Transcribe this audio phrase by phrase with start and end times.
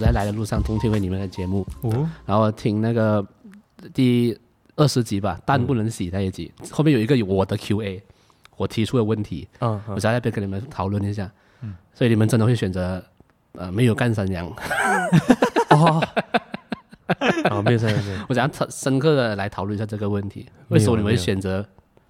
[0.00, 3.24] 我在来的路上听听回你们的节目，哦，然后听那个
[3.92, 4.34] 第
[4.76, 8.02] 二十集吧，蛋不能洗那一集，后面有一个有我的 Q&A，
[8.56, 11.30] 我提出的问题，嗯，我在那边跟你们讨论一下，
[11.92, 13.04] 所以你们真的会选择
[13.52, 14.46] 呃没有干山羊，
[15.68, 16.02] 哦，
[17.50, 21.62] 啊，没有这样，我想要深刻的来讨论一下这个问题，为什么你们会选择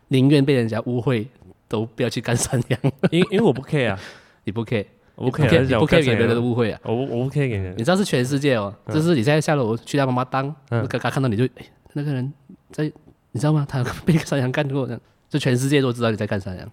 [0.07, 1.27] 宁愿被人家误会，
[1.67, 2.81] 都不要去干山羊？
[3.11, 3.99] 因因为我不 care 啊，
[4.45, 4.87] 你不 care，
[5.21, 6.81] 我不你 care，你不 care 给别人的误会啊？
[6.85, 12.33] 我我不 care 给人你，知道是全世界哦，就是你现在下楼去他妈妈当，嗯刚刚看到你就，哎，那个人
[12.73, 12.85] 在，
[13.33, 13.67] 你知道吗？
[13.69, 16.69] 他被山羊干过，这样就全世界都知道你在干山羊。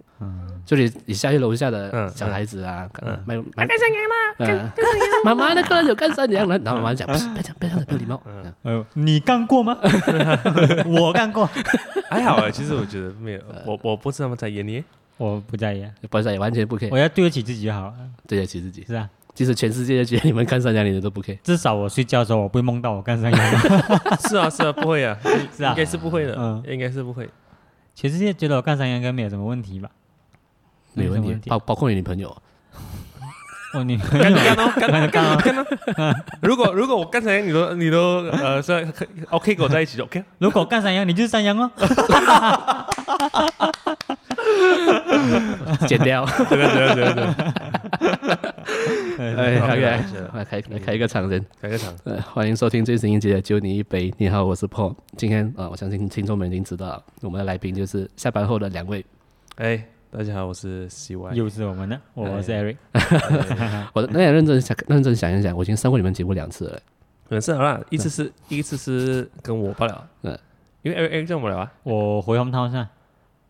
[0.66, 4.72] 就你你下去楼下的嗯小孩子啊，嗯买买干山羊吗？
[5.24, 8.22] 妈妈那个人有干山羊了，然后妈妈讲，不是，别讲，别讲，没有礼貌。
[8.26, 9.78] 嗯这样哎呦，你干过吗？
[10.86, 11.50] 我干过，
[12.10, 14.84] 还好啊，其实我觉得没有，我我不是那么在意你，
[15.18, 17.94] 我不在意啊，不在意完全不 care，我要对得起自己就好了，
[18.28, 18.84] 对得起自己。
[18.86, 21.38] 是啊，即使全世界都觉得你们干山羊，你们都不 care。
[21.44, 23.60] 至少我睡觉的时候我不会梦到我干山羊，
[24.30, 25.18] 是啊是啊，不会啊，
[25.56, 25.72] 是啊。
[25.72, 27.30] 应该是不会的嗯，应该是不会，
[27.96, 29.90] 全世界觉得我干山羊应该没有什么问题吧？
[30.94, 32.30] 没有问题，包包括你女朋友，
[33.74, 35.26] 哦，你 干干哦干干干
[35.98, 38.72] 哦，如果如果我刚才你都你都呃是
[39.30, 41.70] OK 跟我在一起就 OK，如果干三羊，你就是三羊哦。
[45.88, 46.26] 剪掉。
[46.50, 47.26] 对对对对对，
[49.36, 49.82] 哎，OK，
[50.34, 51.44] 来开来开一个场人。
[51.62, 54.12] 开个场，呃，欢迎收听最新一集的《就你一杯》。
[54.18, 54.96] 你好，我是 Paul。
[55.16, 59.06] 今天啊、呃，我相信听众们已经知道了，我们的来宾就是下班后的两位。
[59.56, 62.78] 哎，大家好，我是 CY，又是我们的，我是 Eric。
[63.94, 66.80] 我那也认真想认真想一想，我已经上过你们节目两次了。
[67.30, 70.40] 嗯是好啦，一次是一次是跟我罢了，嗯
[70.84, 72.88] 因为 Eric Eric 叫我了啊，我回 home town 上。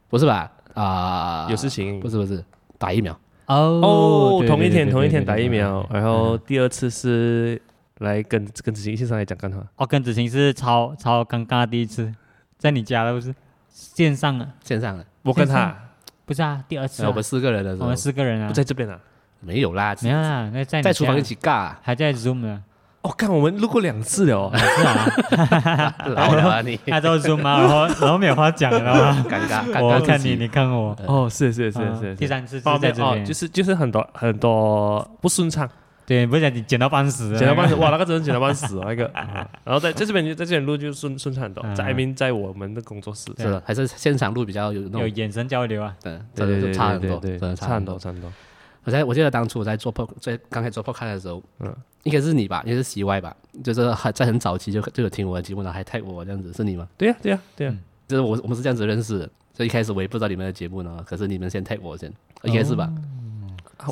[0.10, 0.50] 不是吧？
[0.82, 2.00] 啊、有事情。
[2.00, 2.44] 不是不是，
[2.78, 3.18] 打疫苗。
[3.48, 7.62] 哦，对同一天同一天打疫苗，然后第二次是
[8.00, 12.14] 来跟跟子晴线上来讲干话，哦，跟子晴是超超尴尬第一次，
[12.58, 13.34] 在你家了不是？
[13.70, 15.76] 线上的，线上的，我跟他。
[16.26, 17.86] 不是啊，第二次啊、我们四个人的时候。
[17.86, 18.48] 我们四个人啊。
[18.50, 19.00] 不，在这边啊，
[19.40, 22.62] 没有啦，没有啦，那在在厨房一起尬、啊，还在 Zoom 呢，
[23.04, 29.26] 哦，看我们录过两次了哦， 是啊， 老了啊你， 他都 Zoom 啊，然后然后没有话讲了吗？
[29.30, 35.70] 尴尬，尴尬我看你，你看我，哦，是是是啊是，第三次是在这边，就是就是很多很多不顺畅，
[36.06, 47.68] 对，不是讲你剪到半死，剪到半死，哇，那个真的剪到半死哦，那个，啊然后在在这边在这边录就顺顺畅很多，嗯在 mean 在我们的工作室，是的，还是现场录比较有有眼神交流啊，对，对对对差很多，真的差。
[47.76, 48.32] 很多差很多，
[48.88, 56.88] 我在我记得当初我在做 p 在刚开始做 podcast 的时候，嗯嗯，应该是你吧，应该是 CY 吧，就是很在很早期就就有听我的节目，然后还 tag 我这样子，是你吗？
[56.98, 57.76] 对呀对呀对呀，
[58.08, 62.10] 就是我我们是这样子认识的，所以一开始我也不知道你们的节目呢，可是你们先 tag 我先，
[62.44, 62.86] 应该是吧？
[62.86, 62.96] 啊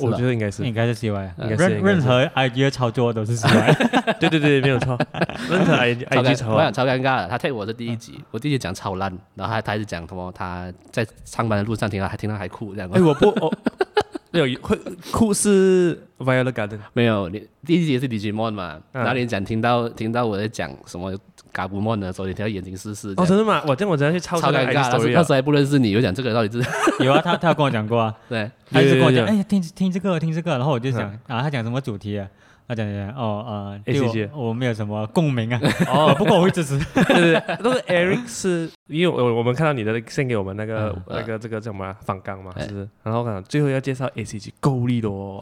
[0.02, 0.64] 我觉得应该是。
[0.66, 1.32] 应，该是 CY，啊。
[1.44, 4.98] 应该是任任何 idea 操作都是 CY， 对对对，没有错，
[5.50, 7.28] 任何 I 超 I G 操作我想超尴尬的。
[7.28, 12.90] 他 tag 我是第一集，我第一集讲超烂，然后他他一直讲什么他在上班的路上听到还听到还哭这样。
[12.94, 13.54] 哎，我不我
[14.32, 14.78] 没有会
[15.12, 19.02] 酷是 Violet Garden，没有，你第一集是 Digimon 嘛，嗯。
[19.04, 21.18] 然后你讲听到听到我在讲什么
[21.56, 23.64] Gabumon 的时候，你听到眼睛湿湿这哦，真的吗？
[23.66, 24.74] 我这样我真的去抄这个超尴尬。
[24.74, 25.14] 那时 story 啊。
[25.16, 26.68] 那时候还不认识你，我讲这个到底是
[27.06, 32.28] 有啊，他他有跟我讲过啊， 对，他一直跟我讲，有有有哎，听听这个听这个，然后我就想啊，他讲什么主题啊？
[32.68, 36.80] 他讲讲哦呃，对 ACG 我我没有什么共鸣啊，哦， 不过我会支持。
[36.96, 41.04] 对对对，那个 Eric 是因为我我们看到你的 send 给我们那个嗯。
[41.10, 41.96] 那个这个叫什么啊？
[42.04, 42.64] 访纲嘛，哎。
[42.64, 42.90] 是不是？
[43.04, 45.40] 然后看最后要介绍 ACG 够力的哦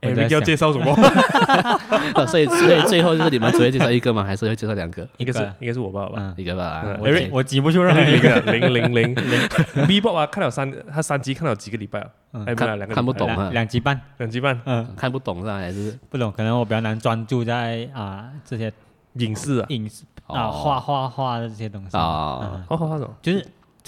[0.00, 0.92] 嗯我在，Eric 要介绍什么？
[2.14, 4.22] 呃 所以所以最后就是你们只会介绍一个吗？
[4.24, 5.06] 还是会介绍两个？
[5.18, 5.54] 一个是一个。
[5.60, 6.14] 应该是我爸爸。
[6.18, 6.96] 嗯，一个爸爸。
[7.00, 9.30] 我 Eric- 挤我挤不出任何 一个，零个零零零。
[9.74, 12.06] 零 B 博啊，看了三，他三集看了几个礼拜啊？
[12.34, 12.44] 嗯。
[12.44, 13.50] 哎，没有两个看不懂啊。
[13.52, 14.60] 两集半，两集半。
[14.66, 15.56] 嗯，看不懂是吧？
[15.58, 15.98] 还是？
[16.08, 18.72] 不懂，可能我比较难专注在啊这些
[19.14, 21.96] 影视啊，影视啊哦画画画的这些东西。
[21.96, 22.40] 哦。
[22.54, 22.64] 嗯。
[22.68, 23.44] 好好好什就是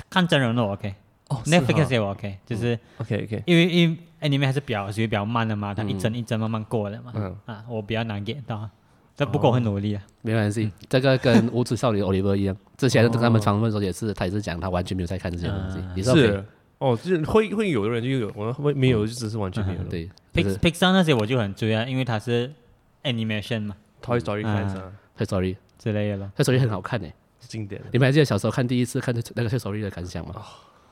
[0.08, 0.92] 看真人的我 OK。
[1.28, 7.12] 哦 Netflix 也我 OK，就是，OK OK，因为因为 anime 还是比较属于比较慢的嘛，它一嗯帧一帧慢慢过的嘛。
[7.14, 8.68] 嗯啊，我比较难 get 到，
[9.16, 10.02] 但不过我很努力啊。
[10.22, 16.44] 没关系，这个跟无耻少女 Oliver 一样， 之前跟他们访问的时候也是，他也是讲他完全没有在看这些东西嗯，你是 OK 是
[16.78, 19.88] 哦，就是会会有的人就有，我会没有就只是完全没有了。
[19.88, 22.50] 对，Pix 是 Pixar 那些我就很追啊，因为它是
[23.04, 26.30] animation 嘛 Toy Story 嗯 fans 啊，Toy Story，之类的咯。
[26.36, 27.88] Toy Story 很好看诶，是经典的。
[27.92, 30.34] 你们还记得小时候看第一次看那个 Toy Story 的感想吗？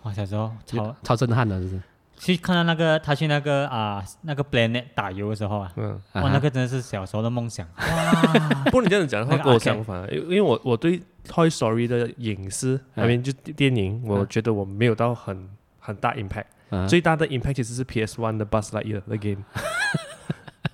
[0.02, 1.80] 哇，小时候超超震撼的，就是
[2.18, 5.72] 去看到那个他去那个啊那个 Planet 打油的时候啊，
[6.14, 8.64] 哇，那个真的是小时候的梦想哇。
[8.66, 15.48] 不过你这样子讲的话，那个跟我 arcade 相反，因因为我我对 Toy Story 的影视，嗯那边就电影，我嗯觉得我没有到很
[15.78, 16.44] 很大 impact。
[16.70, 19.42] 嗯最大的 impact 其实是 PS One 的 Buzz Lightyear 的 game。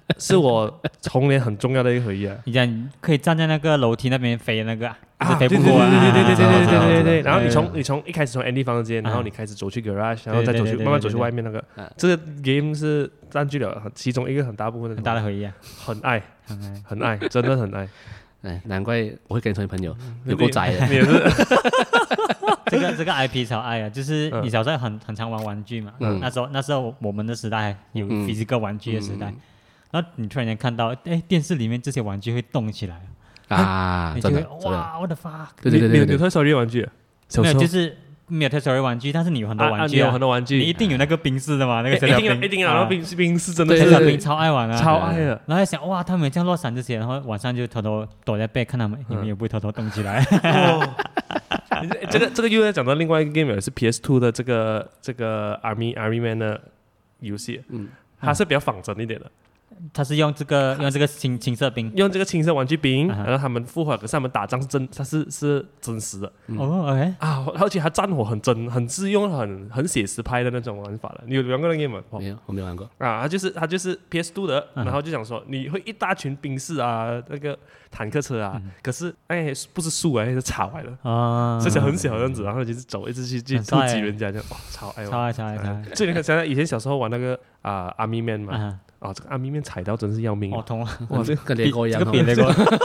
[0.18, 2.36] 是我童年很重要的一个回忆啊。
[2.44, 5.88] 你讲你可以站在那个楼梯那边飞那个啊，啊，飞对对对不过啊。
[5.90, 7.20] 对对对对对对对对。
[7.20, 11.90] 啊然后你从你从一开始从 Andy 房间，然后你开始走去 garage，然后再走去对对对慢慢走去对对外面那个啊。
[11.96, 15.52] 这个 game 是占据了很其中一个很大部分的很大的回忆啊，
[15.84, 17.88] 很爱很爱很爱，真的很爱。
[18.42, 19.96] 哎，难怪我会跟你成为朋友，
[20.26, 20.86] 有够宅的。
[20.86, 21.12] 你也是
[22.66, 29.36] 这个这个 IP 超爱啊，就是嗯你小时候很很常玩玩具嘛，嗯那时候那时候我们的时代有嗯 physical 玩具的时代嗯，
[29.94, 33.00] 然后你突然间看到，哎，电视里面这些玩具会动起来，
[33.46, 36.00] 啊，你就会真的，哇，我的 fuck，对对对对对。
[36.00, 36.88] 你你有 Toy Story 玩具
[37.37, 37.96] 没有就是
[38.26, 40.02] 没有 Toy Story 玩具，但是你有很多玩具啊。
[40.02, 45.41] 你有很，多玩具，你一定有那个冰室的嘛，那个一定要小小冰，一定有，然后啊冰冰室真的对是小超爱玩啊，超爱的。
[45.46, 50.25] 然后在想哇，他们这样落伞这些，然后晚上就偷偷躲在被看他们，你们也不会偷偷动起来。
[50.43, 50.94] 哦，
[52.11, 56.61] 这个这个又要讲到另外一个 game 了，是 PS Two 的这个这个 Army Army Man 的
[57.20, 57.87] 游戏，嗯，
[58.20, 59.31] 它是比较仿真一点的，
[59.92, 71.22] 他是用这个用这个青青色兵，用这个青色玩具兵，啊哈然后他们复活，可是他们打仗是真，他是是真实的哦，OK，啊，而且他战火很真，很自用，很很写实派的那种玩法了。
[71.26, 72.04] 你有玩过那个 game 吗？
[72.18, 72.88] 没有，我没有玩过。
[72.98, 77.58] 啊，他就是他就是 PS Two 的，嗯然后就想说你会一大群兵士啊，那个
[77.90, 81.10] 坦克车啊，可是哎不是树哎是草来的。
[81.10, 85.10] 啊，这些很小的样子，然后就是走，一直去去突帅欸击人家，这样哇，超爱玩。
[85.10, 90.56] 超爱超爱超爱，这你看，想想以前小时候玩那个啊阿米 man 嘛，啊，啊这个阿米 man 踩到真是要命啊！
[90.56, 92.05] 好痛啊，哇这个跟雷哥一样哦。
[92.05, 92.43] 这个比那个，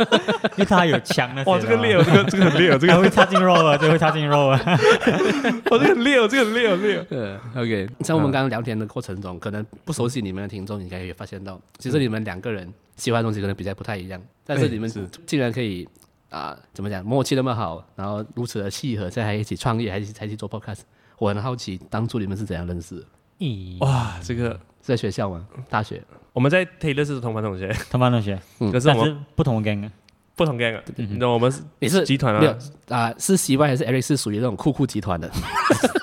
[0.56, 7.06] 因为他有枪那些，哇这个烈哦，这个这个很烈哦，这个会插进肉啊，这个会插进肉啊，哇这个很烈哦，这个很烈哦烈哦。
[7.10, 15.88] 呃， OK，像我们刚刚聊天的过程中，可能不熟悉你们的听众应该也发现到，其实你们两个人喜欢的东西可能比较不太一样，但是你们是竟然可以
[16.30, 20.82] 啊、怎么讲，默契那么好，然后如此的契合，现在还一起创业，还一起还一起做 podcast，
[21.18, 23.06] 我很好奇，当初你们是怎样认识的？
[23.39, 25.45] 咦，哇，这个是在学校吗？
[25.69, 26.01] 大学？
[26.33, 28.71] 我们在 Taylor 是同班同学，同班同学，嗯。
[28.71, 29.91] 可是我们是不同 gang 啊，
[30.36, 32.51] 不同 gang 啊，你知道我们是你是集团没有
[32.89, 35.30] 啊，啊、是 CY 还是 Eric 是属于那种酷酷集团的？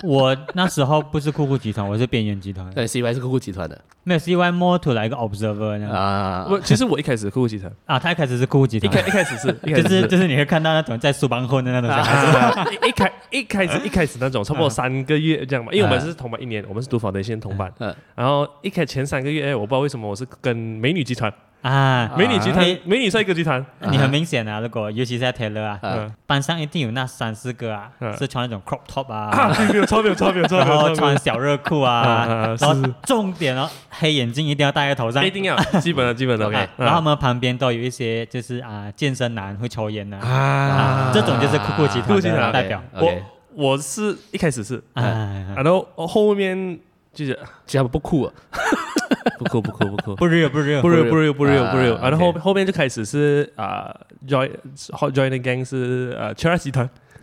[0.06, 3.80] 我那时候不是酷酷集团，我是边缘集团，对，CY 是酷酷集团的。
[4.02, 5.90] 没有 CY more to 来一个 observer 那样。
[5.90, 6.46] 啊。
[6.48, 8.90] 我其实我一开始酷酷集团，啊，他一开始是酷酷集团。
[8.90, 9.52] 一，开 一开始是，
[9.82, 21.32] 就是就是你会看到那种在书房混的那种小孩子，啊一一开一开始一开始那种差不多三个月这样嘛，因为我们是同班一年，我们是读 foundation 同班，嗯，然后一开前三个月，哎，我不知道为什么我是跟美女集团，
[21.62, 25.94] 啊，美女集团哎，美女帅哥集团，你很明显啊，如果尤其是在 Taylor 啊，啊。
[25.98, 35.28] 嗯班上一定有那三四个啊，嗯是穿那种 crop top 啊， 啊，没有错没有错没有超没然后穿小热裤啊，啊啊然后重点哦，黑眼镜一定要戴在头上一。
[35.28, 40.28] 定要基本的基本的 OK，OK，然后他们旁边都有一些就是啊健身男会抽烟的啊。
[40.28, 42.80] 啊，这种就是酷酷集团酷酷集团的代表。
[42.94, 43.22] OK，
[43.54, 46.78] 我我是一开始是，哎，然后后面
[47.12, 47.36] 就是
[47.66, 48.32] 其实他们不酷啊，
[49.38, 50.16] 不酷不酷不酷。
[50.16, 53.94] 不 real 不 real 不 real 不 real 不 real 不 real，啊然后后后面就开始是啊
[54.26, 54.50] join
[55.12, 56.88] join the gang 是呃 c h e r 集团，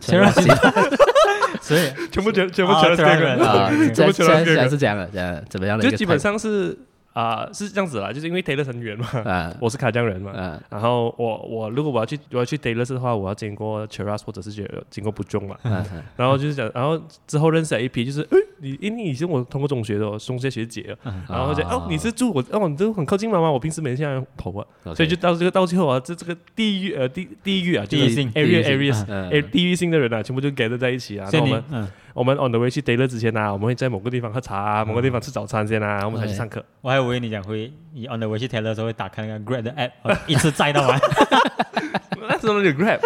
[1.60, 1.80] 所以
[2.10, 5.90] 全部全全部啊 c h e r 突然 gang 啊，全全部全是这样的，这样怎么样的一个？
[5.90, 6.76] 就基本上是
[7.12, 9.54] 啊是这样子啦，就是因为 Taylor 成员嘛，啊。
[9.60, 10.62] 我是卡江人嘛，啊。
[10.70, 14.50] 然后我我如果我要去我要去 Taylor 的话，我要经过 Cheras 或者是
[14.90, 15.84] 经过不中嘛，啊
[16.16, 23.50] 然后就是讲，然后之后认识了一批，就是诶你因为你以前我通过中学的哦，中学学姐哦，然后就哦你是住我哦你都很靠近妈妈？
[23.50, 31.62] 我平时每天这样跑啊，所以就到这个到最后啊，这这个地域呃地地域啊，就是地域性 area 地域 areas 地域性的人啊，全部就 gather 在一起啊，所以我们
[32.18, 36.64] 我们 on the way 去 Taylor 之前啊，我们会在某个地方喝茶啊，某个地方吃早餐先啊，我们才去上课。
[36.80, 40.98] 我还以为你讲会你 on the way 去 Taylor 的时候会打开那个 Grab 的 app，哦一次载到完。
[42.28, 42.98] 那时候有 Grab，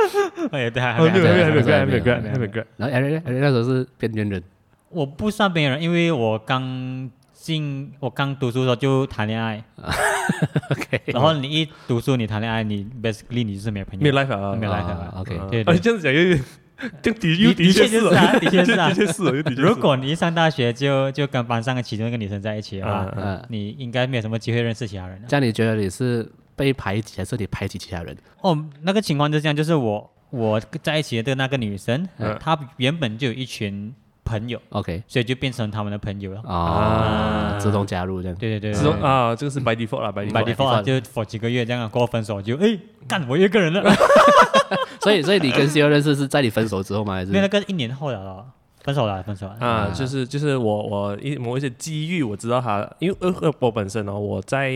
[0.50, 2.64] 哎，对，还还没有还没有还没有还没有 Grab 还没有 Grab 还没有 Grab。
[2.78, 4.42] 然后 Eric Eric 那时候是边缘人。
[4.88, 9.62] 我不算边缘人，因为我刚进我刚读书的时候就谈恋爱，，
[10.70, 15.12] OK，然后你一读书你谈恋爱，你 basically 你就是没有朋友，没有 life 啊，没有 life 啊。
[15.14, 15.20] 啊。
[15.20, 15.46] ，OK，啊。
[15.50, 16.44] 对这样子讲有点，
[17.02, 18.92] 就的确确是就是啊，的确是啊。
[19.56, 25.28] 如果你一上大学就就跟班上的其中一个女生在一起的话，嗯嗯，你应该没有什么机会认识其他人的。
[25.28, 28.16] 这样你觉得你是被排挤，还是你排挤其他人？
[28.40, 33.94] 哦，那个情况就是这样，就是我我在一起的那个女生，嗯她原本就有一群
[34.32, 36.40] 朋友，OK 所以就变成他们的朋友了。
[36.42, 38.36] 啊，自动加入这样。
[38.38, 40.82] 对对对，自动啊，这个是 by default 啦，by，by default。
[40.82, 43.82] 就 for 几个月这样，过后分手就哎干我一个人了，
[45.02, 47.14] 所以所以你跟 C 二认识是在你分手之后吗？
[47.14, 48.46] 还是没有那个一年后了咯，
[48.82, 49.56] 分手了，分手了。
[49.60, 54.72] 啊，啊就是就是我我一某一些机遇，我知道他，因为呃呃我本身哦，我在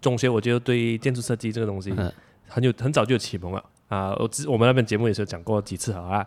[0.00, 2.12] 中学我就对建筑设计这个东西嗯
[2.48, 4.14] 很有很早就有启蒙了啊。
[4.18, 6.26] 我之我们那边节目也是有讲过几次好啊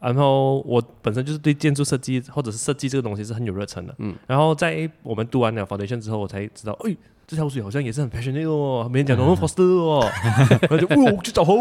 [0.00, 3.94] 然后我本身就是对建筑设计或者是设计这个东西是很有热忱的。
[3.98, 10.10] 嗯，然后在我们读完了 foundation 之后，我才知道，哎，这条水好像也是很 passionate 哦，没人讲农 foster 哦，
[10.62, 11.56] 然后就哦去找后，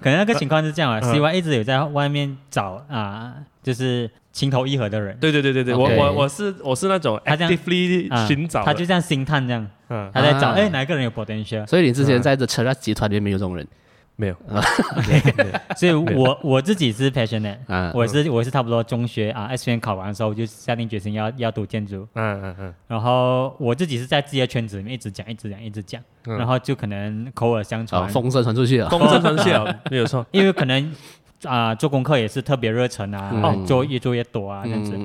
[0.00, 5.16] 可能那个情况是这样啊， CY 一直有在外面找啊，就是情投意合的人。
[5.20, 11.66] 对对对对对，我我我是我是那种 actively 寻找，他就像星探这样，嗯，他在找哎哪一个人有 potential。
[11.66, 13.66] 所以你之前在这 Cheras 集团里面没有这种人。
[14.20, 14.34] 没有，
[15.78, 17.56] 所以我我自己是 passionate，
[17.94, 30.92] 我是我是差不多中学啊，SPM 考完的时候我就下定决心要要读建筑，嗯嗯嗯，然后我自己是在自己的圈子里面一直讲一直讲一直讲，然后就可能口耳相传，风声传出去了，风声传出去 了， 没有错，因为可能
[31.44, 33.30] 啊做功课也是特别热忱啊，
[33.64, 34.98] 做越做越多啊这样子，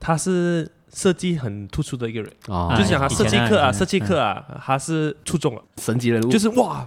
[0.00, 0.66] 他是。
[0.94, 2.30] 设计很突出的一个人，
[2.76, 6.86] 就是讲他设计课啊，设计课啊，他是出众了，神级人物，就是哇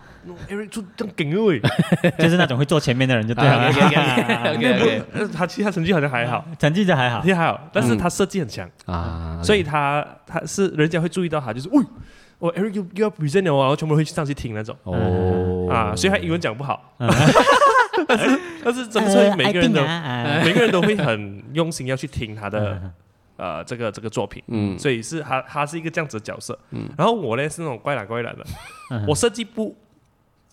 [0.50, 1.30] ，Eric 出这么劲
[2.18, 3.70] 就是那种会坐前面的人就对了。
[5.34, 8.70] 他其他成绩好像还好，成绩就还好，成绩还好，但是他设计很强。
[8.86, 11.84] 啊，所以他他是人家会注意到他，就是喂，
[12.40, 16.82] 我 Eric 又又要 present 了，然后全部会去上去听那种，哦，啊，所以他英文讲不好，
[18.08, 19.82] 但是但是真的是每个人都
[20.46, 22.80] 每个人都会很用心要去听他的。
[23.38, 28.44] 呃，这个这个作品，嗯，所以是他他是一个这样子的角色，嗯，然后我呢是那种怪懒怪懒的，
[29.08, 29.76] 我设计不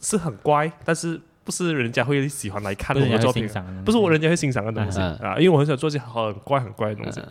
[0.00, 3.48] 是很乖，但是不是人家会喜欢来看我的作品，
[3.86, 5.00] 不是我人家会欣赏的东西。
[5.00, 7.22] 啊，因为我很喜欢做些很怪很怪的东西，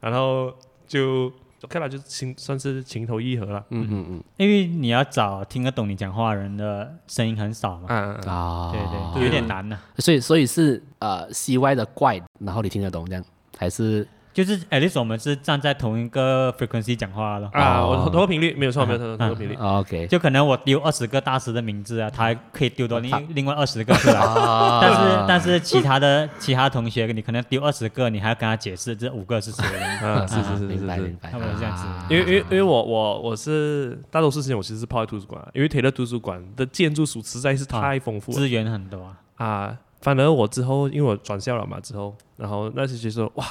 [0.00, 0.52] 然后
[0.88, 1.32] 就
[1.68, 7.92] 看来就情算是情投意合了，嗯嗯嗯，因为你要找听得懂你讲话的人的声音很少嘛，
[8.26, 8.80] 啊，对
[9.20, 13.24] 对，有点难呢，所以所以是呃 CY 的怪，然后你听得懂这样
[13.56, 14.06] 还是？
[14.36, 19.54] 就是，at least 我们是站在同一个 frequency 讲话了啊，我同个频率没有错，没有错，同个频率。
[19.54, 24.20] OK，就可能我丢二十个大师的名字啊，他还可以丢到另另外二十个出来，
[24.82, 29.64] 但是但是其他的其他同学，你可能丢二十个，你还要跟他解释这五个是谁？
[30.02, 31.86] 嗯，是是是，明白明白，他们是这样子。
[32.10, 39.78] 因为因为因为我我我是大多数时间我其实是泡在图书馆，因为 Taylor 图书馆的建筑书实在是太丰富，资源很多啊。
[40.02, 43.46] 反而我之后因为我转校了嘛，之后然后那时就说哇。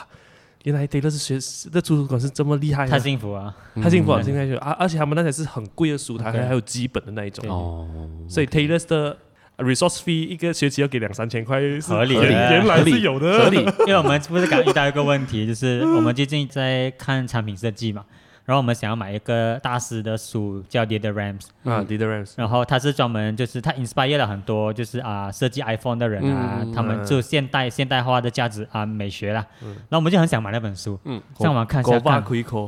[0.65, 3.55] 原来 Taylor 是学的图书馆是这么厉害，太幸福啊！
[3.75, 7.47] 太幸福了，现在就啊，而且他们那才是很贵的书，它还还有基本的那一种。
[7.47, 7.87] 哦。
[8.27, 9.15] 所以 Taylor 的
[9.57, 13.57] resource fee 一个学期要给两三千块，合理，原来是有的，合理。
[13.81, 18.03] 因为我们不是刚遇到一个问题，就是我们最近在看产品设计嘛。
[18.45, 22.33] 然后我们想要买一个大师的书，叫 Dieter Rams 啊，Dieter Rams。
[22.35, 29.45] 然后他是专门就是他 inspire 了很多就是啊设计 iPhone 的人啊，他们就现代现代化的价值啊美学啦。
[29.59, 32.23] 然后我们就很想买那本书，嗯，上网看一下，看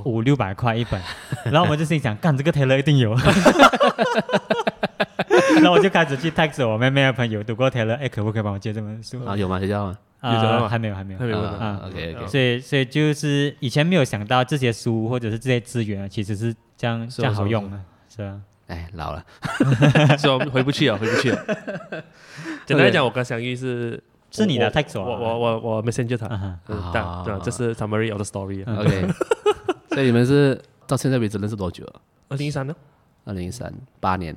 [0.06, 1.00] 五六百块一本。
[1.46, 3.16] 然后我们就心想，干这个 Taylor 一定有。
[5.58, 9.24] 然后我就开始去 text 我妹妹的朋友读过 Taylor，哎，可不可以帮我借这本书？
[9.26, 9.60] 啊，有吗？
[9.60, 9.98] 学校吗？
[10.30, 11.82] 啊，还没有，还没有，还没有啊。
[11.86, 17.80] OK OK，所以，所以就是以前没有想到这些书或者是这些资源，其实是这样这样好用的，
[18.14, 18.42] 是啊？
[18.68, 19.26] 哎，老了，
[20.20, 21.46] 说回不去了，回不去了。
[22.68, 26.28] 简单来讲，我跟祥玉是 是你的 text，我我我我 messenger 他，
[26.66, 26.76] 对
[27.24, 28.66] 对，这是 summary of the story。
[28.68, 29.08] OK，
[29.92, 31.86] 所以你们是到现在为止认识多久？
[32.28, 32.76] 二零一三呢？
[33.24, 34.36] 二零一三，八年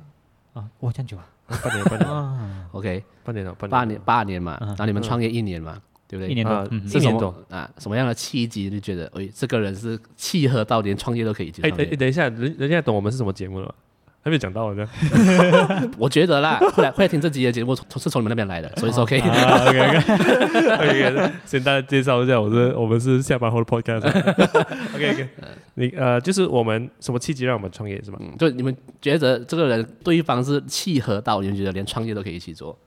[0.53, 1.27] 啊，哇，这样久啊。
[1.63, 5.77] 半年，半年，OK，半年了，八年，八年嘛，然后你们创业一年嘛，
[6.07, 6.29] 对不对？
[6.29, 7.69] 一年多，一年多啊？
[7.77, 11.53] 什么样的契机你觉得，哎，这个人是契合到连创业都可以？
[11.61, 13.73] 哎，等一下，人人家懂我们是什么节目了吗？
[14.23, 14.87] 还没讲到呢，
[15.97, 19.19] 我觉得啦，会来会来听这集的节目，从是从你们那边来的，所以说可以。
[19.19, 24.05] OK，OK， 先大家介绍一下，我是我们是下班后的 Podcast。
[24.93, 25.27] OK，OK，
[25.73, 28.19] 你呃，就是我们什么契机让我们创业是吗？
[28.37, 32.77] 就你们觉得这个人对方是契合到，你们觉得连创业都可以一起做？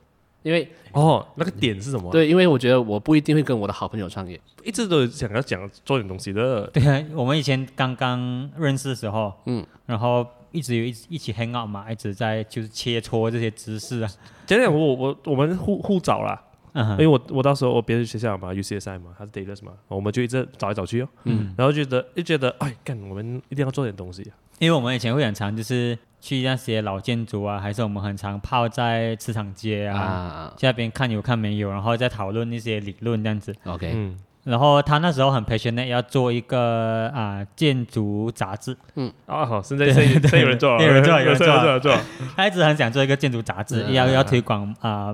[0.41, 2.09] 因为哦，那个点是什么？
[2.13, 6.65] 对，因为我觉得我不一定会跟我的好朋友创业，一直都想要讲做点东西的。
[6.67, 10.25] 对啊，我们以前刚刚认识的时候，嗯，然后。
[10.55, 14.09] 一直有一一起 hang out 嘛，一直在就是切磋这些知识啊。
[14.45, 16.41] 讲讲我我我们互互找啦，
[16.73, 21.09] 因为我我到时候我别的学校嘛，UCSI 嘛，他是 Taylor 嘛，我们就一直找来找去哦。
[21.25, 21.53] 嗯。
[21.57, 24.23] 然后觉得就觉得哎，干我们一定要做点东西。
[24.59, 33.53] 因为我们以前会很常就是去那些老建筑啊，还是我们很常泡在磁场街啊，去那边看有看没有，然后再讨论那些理论这样子。
[33.65, 33.91] OK。
[33.93, 34.17] 嗯。
[34.45, 38.77] 然后他那时候很 passionate，要做一个啊建筑杂志。
[38.93, 41.97] 嗯，啊好，现在现在有人做，有人做，有人做，有人做。
[42.35, 45.13] 他一直很想做一个建筑杂志，要要推广啊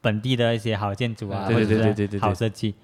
[0.00, 2.74] 本地的一些好建筑啊，或者是好设计。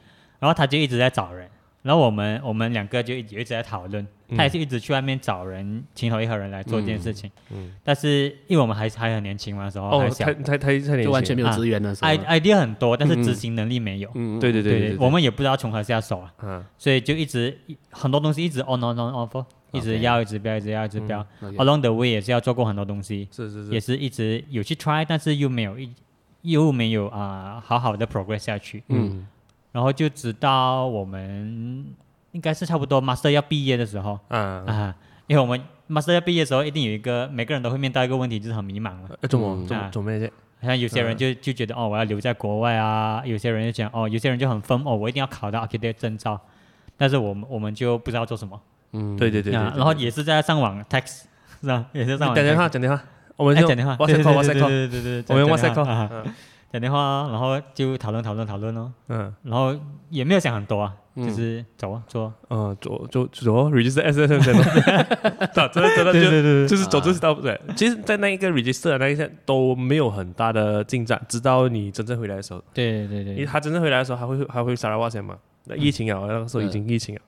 [0.41, 1.49] 然后他就一直在找人，
[1.85, 7.31] 然后我们我们两个就一直一直在讨论，他也是一直去外面找人，情投意合人来做这件事情。
[7.51, 14.11] 嗯，但是因为我们还还很年轻嘛，时候还小，太太太年轻，就完全没有资源的时候，idea 很多，但是执行能力没有。
[14.15, 16.33] 嗯，对对对对，我们也不知道从何下手啊。
[16.43, 17.55] 嗯，所以就一直
[17.91, 21.27] 很多东西一直 on on on off，一直要一直标一直要一直标。
[21.43, 25.93] Along the way 也是要做过很多东西，是是是，也是一直有去 try，但是又没有一
[26.41, 28.83] 又没有啊好好的 progress 下去。
[28.89, 29.27] 嗯，
[29.75, 31.85] 然后就直到我们。
[32.35, 34.93] 应该是差不多 master 要毕业的时候，嗯啊，
[35.29, 39.17] 因为我们 master 要毕业的时候，一定有一个每个人都会面对一个问题，就是很迷茫了。
[39.29, 40.29] 怎么怎么怎么
[40.61, 46.41] 像有些人就就觉得哦，我要留在国外啊，有些人就讲哦，有些人就很疯哦，我一定要考到 architect 证照，
[46.97, 48.61] 但是我们我们就不知道做什么。
[48.91, 49.53] 嗯，对对对。
[49.53, 51.23] 然后也是在上网 text
[51.61, 51.87] 是吧？
[51.93, 52.35] 也是上网。
[52.35, 53.01] 讲电话讲电话，
[53.37, 53.95] 我们讲电话。
[53.95, 56.25] 对对对对对对，我们 WhatsApp
[56.75, 58.93] 打电话，然后就讨论讨论讨论哦。
[59.07, 59.73] 嗯，然后
[60.11, 60.93] 也没有想很多啊。
[61.17, 67.57] 就是走啊，走，嗯，走走走，register S S N，真的真的就就是走就是到对。
[67.77, 72.61] 其实，在那一个 register 那一天都没有很大的进展，直到你真正回来的时候。
[72.73, 73.35] 对对对。
[73.35, 75.39] 因为他真正回来的时候，还会还会沙拉瓦先嘛？
[75.67, 77.21] 那疫情啊，那个时候已经疫情了。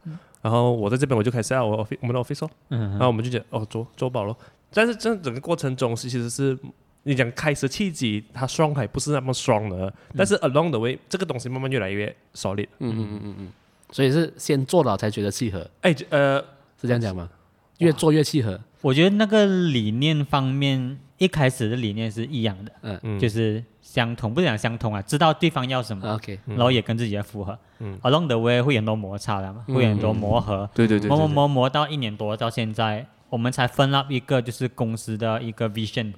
[0.43, 4.37] 然后我在这边我就开始啊，我我们的 office 哦，然后我们就觉得哦，做做饱了。
[4.75, 6.59] 但是这整个过程中是其实是
[7.07, 12.67] 你讲开始契机，它 strong 还不是那么 strong 的，但是 along the way 这个东西慢慢越来越 solid。
[12.81, 13.53] 嗯嗯嗯嗯嗯。
[13.93, 16.41] 所以是先做了才觉得契合，哎，呃，
[16.81, 17.31] 是这样讲吗？
[17.79, 18.61] 越做越契合。
[18.81, 33.07] 我觉得那个理念方面，一开始的理念是一样的，嗯，就是相同，不是讲相同啊，知道对方要什么，OK，然后也跟自己的符合，嗯，Along the way 会有很多摩擦的嘛，会有很多磨合，对对对，磨磨磨磨到一年多到现在。
[33.29, 36.13] 我们才分了一个就是公司的一个 vision，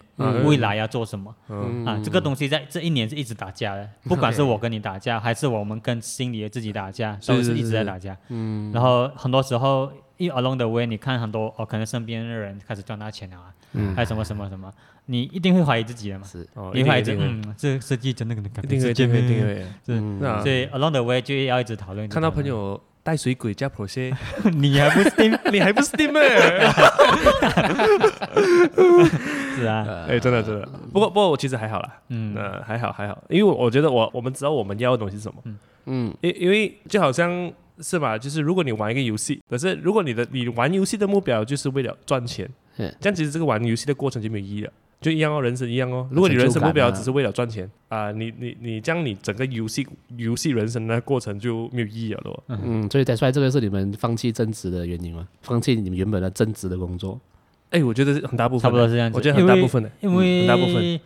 [0.45, 1.35] 未来要做什么
[1.87, 1.99] 啊？
[2.05, 8.17] 这个东西在这一年是一直打架的，不管是我跟你打架，还是我们跟心里的自己打架，都是一直在打架。
[8.29, 13.37] 嗯，然后很多时候一 along the way，你看很多哦，可能身边的人开始赚大钱了，
[13.73, 14.71] 嗯，还有什么什么什么，
[15.07, 16.27] 你一定会怀疑自己的嘛？
[16.27, 19.07] 是，你会怀疑，嗯，这设计真的可能改变世界？
[19.07, 22.07] 对对对，是，所以 along the way 就要一直讨论。
[22.09, 22.79] 看到朋友。
[23.09, 24.15] 带水鬼加婆些，
[24.53, 25.39] 你还不 steam？
[25.51, 26.21] 你还不 steam 咩？
[29.57, 30.69] 是啊，哎，真的真的。
[30.93, 35.43] 不过不过我其实还好啦，嗯，还好还好，因为我觉得我我们知道我们要的东西是什么，
[35.87, 44.71] 嗯，因因为就好像是吧，就是如果你玩一个游戏，可是如果你的你玩游戏的目标就是为了赚钱，这样其实这个玩游戏的过程就没有意义了。
[45.01, 46.09] 就一样哦，人生一样哦。
[46.11, 52.45] 如果你人生目标只是为了赚钱啊，你你你这样，你整个游戏游戏人生的过程就没有意义了咯。
[52.49, 55.29] 嗯，所以才说来，这个是你们放弃正职的原因吗？
[55.43, 57.21] 放弃你们原本的正职的工作？
[57.71, 59.17] 哎，我觉得是很大部分，差不多是这样子。
[59.17, 61.01] 我觉得很大部分的，因为很大部分，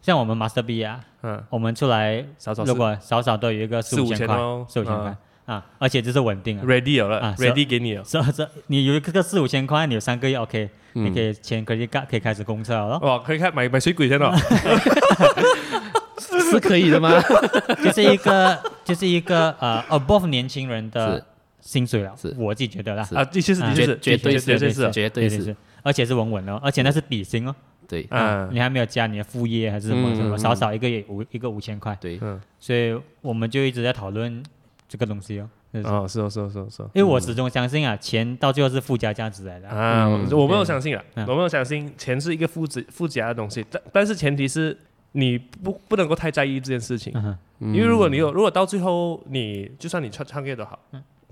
[0.00, 4.36] 像我们 Master B 啊，嗯，我们出来少少，如果少少都有一个四五千块，
[4.68, 5.16] 四五千块。
[5.46, 8.04] 啊，而且就是稳定，ready 了啊，ready 给你了。
[8.04, 12.98] 是是，你有一个四五千块，你有三个月 OK，你可以钱可以可以开始公车了。
[12.98, 14.36] 哇，可以开买买水鬼先了，
[16.50, 17.12] 是可以的吗？
[17.82, 21.24] 就是一个就是一个呃 above 年轻人的
[21.60, 23.08] 薪水了，是我自己觉得啦。
[23.14, 27.54] 啊，的确是的确是绝对是绝对是绝对是，而且是稳稳的，而且那是底薪哦。
[27.86, 31.96] 对，嗯，你还没有加你的副业还是什么什么，少少一个月五一个五千块。
[32.00, 32.18] 对，
[32.58, 34.42] 所以我们就一直在讨论。
[34.88, 35.48] 这个东西哦，
[35.84, 36.82] 哦，是哦，是哦，是哦，是。
[36.82, 40.08] 因为我始终相信啊，钱到最后是附加价值来的啊。
[40.08, 44.76] 我没有相信啊，我没有相信钱是一个附附加的东西，但但是前提是
[45.12, 47.12] 你不不能够太在意这件事情，
[47.60, 50.78] 因为如果你有，如果到最后你就算你创创业都好，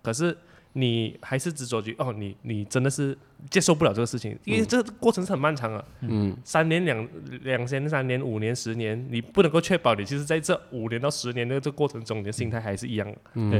[0.02, 0.36] 可是。
[0.76, 3.16] 你还是执着于哦，你你真的是
[3.48, 5.84] 接受不了这个事情，因为这个过程是很漫长啊。
[6.00, 7.08] 嗯，三年两
[7.42, 13.14] 两年三年五年十年，你不能够确保你其实在这五年到十年的这个过程中，你的心态还是一样。
[13.34, 13.50] 嗯，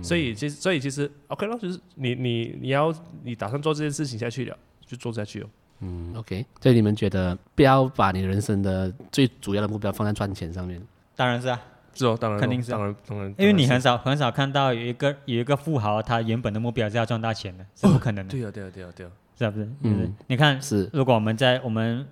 [0.00, 4.56] 对，所以其实所以其实 OK 咯，就是你你你要你打算做这件事情下去了，
[4.86, 5.46] 就做下去哦。
[5.80, 10.80] 嗯，OK，所以你们觉得不要把你人生的最主要的目标放在赚钱上面？
[11.16, 11.60] 当然是啊。
[11.94, 18.30] 是哦，当然，肯定是，当然，当然，因为你很少很少看到有一个有一个富豪，他原本的目标是要赚大钱的，是不可能的。
[18.30, 19.68] 对啊，对啊，对啊，对啊，是不是？
[19.82, 20.88] 嗯，你看，是。
[20.92, 22.06] 如果我们在我们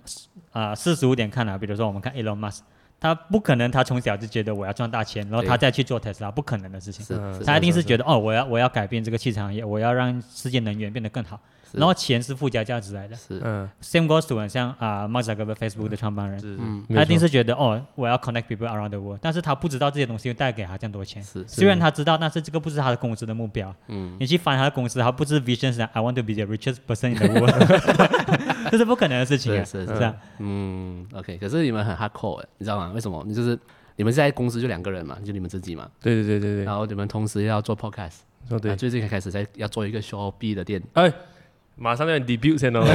[0.51, 2.59] 啊四十五点看啊，比如说我们看 Elon Musk，
[2.99, 7.05] 他不可能他从小就觉得我要赚大钱，然后他再去做特斯拉，不可能的事情。
[7.05, 11.39] 是，他一定是觉得哦，我要我要改变这个汽车行业，我要让世界能源变得更好，
[11.73, 13.15] 然后钱是附加价值来的。
[13.15, 21.21] 是，嗯，same goes to 像啊，Mark Zuckerberg Facebook 的创办人，嗯，他一定是觉得哦，我要 connect people around the world，但是他不知道这些东西会带给他这样多钱。
[21.23, 23.73] 是，虽然他知道，但是这个不是他的公司的目标。
[23.87, 27.53] 嗯，你去翻他的公司，他不是 vision 是 I want to be the richest person in the world，
[28.71, 29.63] 这是不可能的事情啊。
[29.63, 32.91] 是是是，嗯，OK，可是你们很 hardcore，你知道吗？
[32.93, 33.23] 为什么？
[33.27, 33.57] 你就是
[33.95, 35.89] 你们现在公司就两个人嘛，就你们自己嘛。
[36.01, 36.63] 对对对对对。
[36.63, 38.19] 然后你们同时要做 podcast。
[38.49, 40.81] 哦对，最近开始在要做一个 Shopee 的店。
[40.93, 41.11] 哎。
[41.79, 42.81] 马上要 debut 先哦，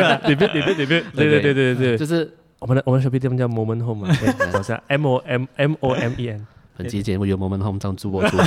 [0.24, 4.14] debut debut debut，对对对对对，就是我们的我们的 Shopee 店叫 Moment Home 嘛，
[4.52, 6.46] 等下 M O M M O M E N。
[6.76, 8.38] 本期节目由 Moment Home 赞助播出，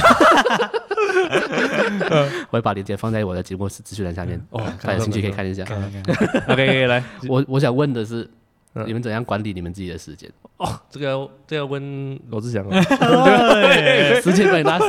[2.50, 5.64] 我会把链接放在我的节目资讯栏下面，哦，大家有兴趣可以看一下。
[6.48, 8.28] OK，来，我我想问的是，
[8.88, 10.28] 你们怎样管理你们自己的时间？
[10.58, 12.82] 哦，这个要这个问罗志祥哦，
[14.24, 14.86] 时间管理大师。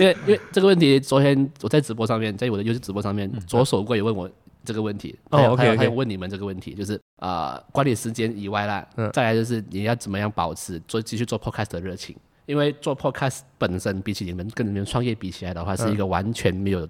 [0.00, 4.30] 因为因为这个问题，昨天我在直播上面，在我的优质直播上面，左手过也问我
[4.64, 5.18] 这个问题。
[5.30, 12.16] 哦，OK，还有问你们这个问题，就是啊、呃，管理时间以外啦，嗯，再来就是你要怎么样保持做继续做 podcast 的热情？
[12.46, 16.88] 因为做 podcast 本身比起你们跟你们创业比起来的话，是一个完全没有。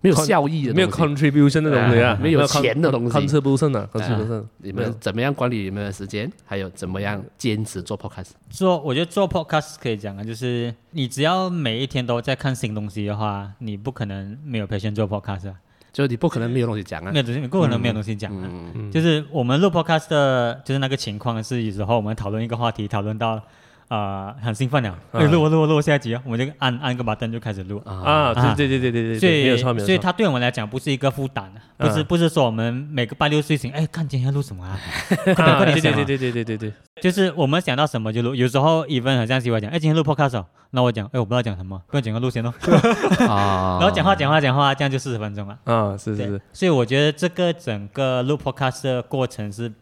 [0.00, 3.16] 没有效益的，没有 contribution 的东西啊，没有钱的东西。
[3.18, 4.44] contribution 啊，contribution。
[4.58, 6.30] 你们怎么样管理你们的时间？
[6.44, 8.30] 还有怎么样坚持做 podcast？
[8.48, 15.54] 做，我觉得做 podcast 可以讲啊，就是你只要每一天都在看新东西的话，你不可能没有 passion 做 podcast 啊。
[15.92, 18.48] 就你不可能没有东西讲啊，没有东西，你不可能没有东西讲啊。
[18.92, 23.42] 就是我们录 podcast 的，就是那个情况是有时候我们讨论一个话题，讨论到。
[23.88, 24.94] 啊，很兴奋了！
[25.12, 28.34] 录录录录，下一集啊，我们就按按个 button 就开始录啊！
[28.54, 29.86] 对对对对对对，所以没有错没有错。
[29.86, 34.78] 所以它对我们来讲不是一个负担，不是不是说我们每个拜六睡醒，哎，看今天要录什么啊？
[35.34, 38.34] 快点快点，对对对对对对对，就是我们想到什么就录。
[38.34, 42.52] 有时候 even 很像喜欢讲，哎，今天录 podcast，那我讲，哎，我不知道讲什么，不用讲个路线哦。
[43.18, 45.58] 然后讲话讲话讲话，这样就四十分钟了。
[45.64, 46.40] 啊，是是是。
[46.52, 49.72] 所以我觉得这个整个录 podcast 的过程是。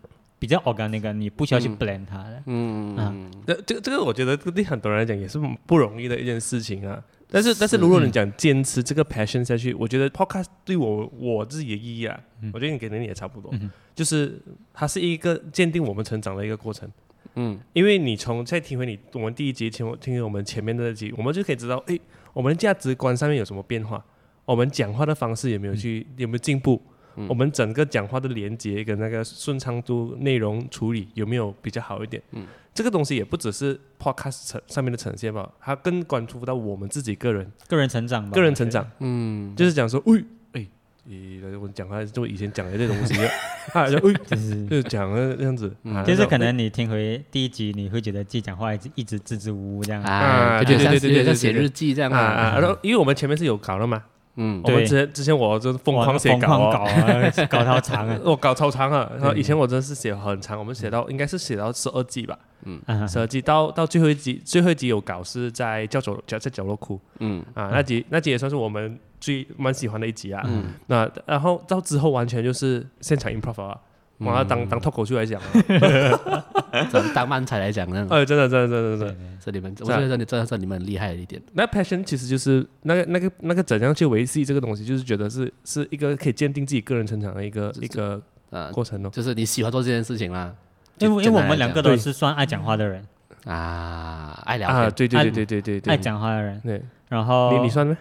[0.46, 2.40] 比较 organic，你不需要去 blend 它的。
[2.46, 7.02] 嗯嗯，这这个这个，我觉得对很多人来讲也是不容易的一件事情啊。
[7.28, 12.16] 但是但是，如果你讲坚持这个 passion 下去，我觉得 podcast 对我我自己的意义啊，
[12.52, 13.52] 我觉得你给的你也差不多，
[13.92, 14.40] 就是
[14.72, 16.88] 它是一个鉴定我们成长的一个过程。
[17.35, 22.00] 嗯，因为你从再听回你我们第一集听听回我们前面的那集，我们就可以知道，诶，
[22.32, 24.04] 我们的价值观上面有什么变化，
[24.44, 26.80] 我们讲话的方式有没有去有没有进步。
[27.29, 32.22] 我们整个讲话的连接跟那个顺畅度、内容处理有没有比较好一点？
[32.33, 38.31] 嗯，这个东西也不只是 podcast 呈上面的呈现吧，它更关乎到我们自己个人、个人成长吧。
[38.35, 40.66] 个人成长，嗯，就是讲说，喂，哎，
[41.09, 43.14] 诶，我讲话就以前讲的这东西，
[43.72, 45.74] 啊，就喂，就是 讲了这样子，
[46.07, 50.02] 就是可能你听回第一集，你会觉得自己讲话一直一直支支吾吾这样。
[50.02, 54.05] 啊，对对对对，像写日记这样啊，然后因为我们前面是有搞了嘛。
[54.37, 59.11] 嗯，我们之前之前我就疯狂写稿，稿啊，搞超长啊， 我搞超长啊。
[59.18, 70.42] 然后以前我真的是写很长，我们写到应该是写到十二季吧，嗯，十二季到到最后一集，最后一集有稿是在角角在角落哭，嗯啊，那集那集也算是我们最蛮喜欢的一集啊。
[70.46, 73.79] 嗯，那然后到之后完全就是现场 improv 啊。
[74.18, 75.38] 我要当当脱口秀来讲，
[77.14, 78.06] 当漫才来讲呢？
[78.10, 81.40] 哎，真的真的真的真的，是你们，我觉得你真的是你们很厉害的一点。
[81.52, 89.10] 那 passion 其实就是那个那个那个怎样去维系这个东西，就是觉得是是一个可以鉴定自己个人成长的一个一个呃过程哦。
[89.10, 90.54] 就是你喜欢做这件事情啦，
[90.98, 93.04] 因为因为我们两个都是算爱讲话的人
[93.44, 96.60] 啊，爱聊啊，对对对对对对，爱讲话的人。
[96.60, 97.96] 对，然后你你算吗？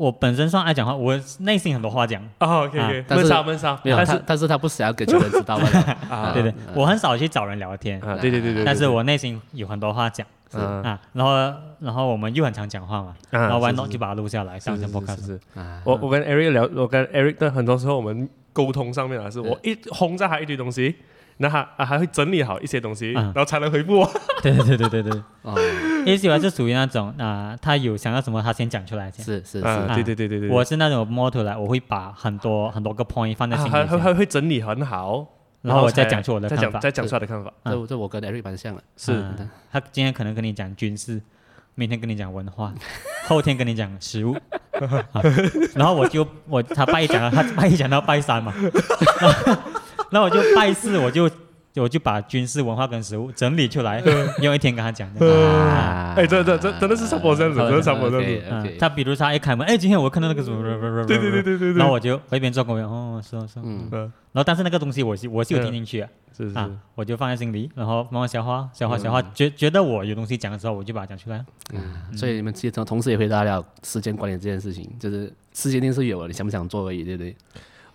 [0.00, 2.22] 我本身算爱讲话，我内心很多话讲。
[2.38, 5.56] 哦，OK，闷骚闷骚，没有，但是但是他不想要给别人知道
[6.08, 6.30] 啊。
[6.32, 8.00] 对对，我很少去找人聊天。
[8.00, 8.64] 啊，对对对对。
[8.64, 10.26] 但是我内心有很多话讲。
[10.52, 11.32] 啊，然后
[11.80, 15.38] 然后我们又很常讲话嘛，然后完了就把它录下来，上成 podcast。
[15.84, 20.96] 我我跟 Eric 聊，我跟 Eric 的很多时候我们沟通上面啊，是我一轰炸他一堆东西。
[21.42, 24.10] 那他啊还会整理好一些东西，然后才能回复我。
[24.42, 25.22] 对对对对对对。
[25.40, 25.54] 哦，
[26.00, 29.10] 因为喜欢是属于那种啊，他有想要什么，他先讲出来。
[29.10, 29.62] 是是是，
[29.94, 30.48] 对对对对对。
[30.48, 33.70] 我是那种摸出来，我会把很多很多个 point 放在心里。
[33.70, 35.26] 他他会整理很好，
[35.62, 37.52] 然后我再讲出我的看法，再讲出来的看法。
[37.64, 38.82] 这这我跟 Eric 蛮像的。
[38.96, 39.24] 是，
[39.70, 41.20] 他今天可能跟你讲军事，
[41.74, 42.72] 明天跟你讲文化，
[43.28, 44.36] 后天跟你讲食物。
[45.74, 48.54] 然后我就我他拜一讲了，他拜一讲到拜三嘛。
[50.10, 51.30] 那我就拜四，我就
[51.76, 54.02] 我就把军事文化跟食物整理出来，
[54.40, 55.08] 用一天跟他讲。
[55.20, 58.74] 啊，哎，这这这真的是差不多这样子，真的差不多这样子。
[58.78, 60.62] 他比如他一开门，哎，今天我看到那个什么，
[61.06, 66.56] 对对对对对，然后我就一边做工，哦，是是，嗯，然后但是那个东西我是我是有听进去啊，是是，
[66.96, 71.44] 我就放在心里，然后慢慢消化消化消化，觉觉得我有东西讲的时候，我就把它讲出来。
[71.72, 77.36] 嗯，所以你们其实同时也回答了时间管理这件事情，就是时间一定是有了，你想不想做而已，对不对？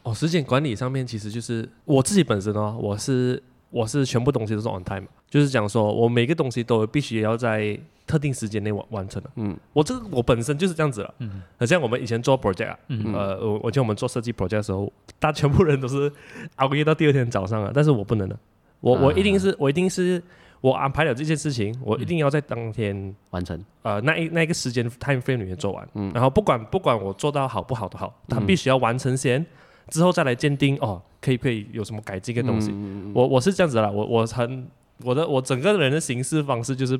[0.03, 3.43] 哦，时间管理上面其实就是我自己本身哦，我是。
[3.75, 9.29] 我是全部东西都是 on time，就是讲说我每个东西都必须要在特定时间内完完成的。
[9.35, 11.13] 嗯，我这个我本身就是这样子了。
[11.19, 16.09] 嗯，好像我们以前做 project 啊，嗯、呃，我我记得我们做设计 project 的时候，大家全部人都是
[16.55, 18.39] 熬夜到第二天早上啊，但是我不能的，
[18.79, 20.23] 我我一定是我一定是
[20.61, 23.61] 我安排了这件事情，我一定要在当天完成。
[23.81, 25.85] 呃，那一那一个时间 time frame 里面做完。
[25.95, 29.45] 嗯，然后不管不管我做到好不好都好，他必须要完成先。
[29.89, 32.69] 之后再来鉴定哦，可以可以有什么改进的东西？
[32.71, 34.67] 嗯、我我是这样子啦，我我很
[35.01, 36.99] 我的我整个人的行事方式就是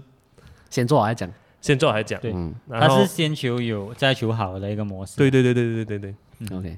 [0.72, 1.30] 先做好再讲，
[1.62, 2.20] 先做好再讲。
[2.20, 5.16] 对，嗯、他是先求有再求好的一个模式。
[5.18, 6.16] 对对对对对对对。
[6.40, 6.78] 嗯、OK，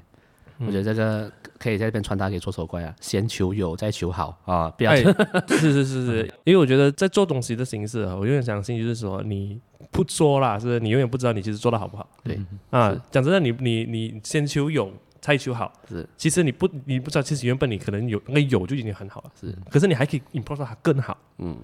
[0.58, 5.02] 我觉得这个可以在这边传达给做手怪啊，先求有再求好啊，不要、哎。
[5.48, 9.58] 是是是是，因为我觉得在做东西的形式啊，我永远相信就是说你
[9.90, 10.80] 不做啦，是不是？
[10.80, 12.06] 你永远不知道你其实做的好不好。
[12.22, 14.92] 对啊，讲真的，你你你先求有。
[15.28, 15.70] 才求好。
[15.88, 21.56] 是，其实你不你不知道，其实原本你可能有那个有就已经很好了，是，可是你还可以 improve 它更好，嗯，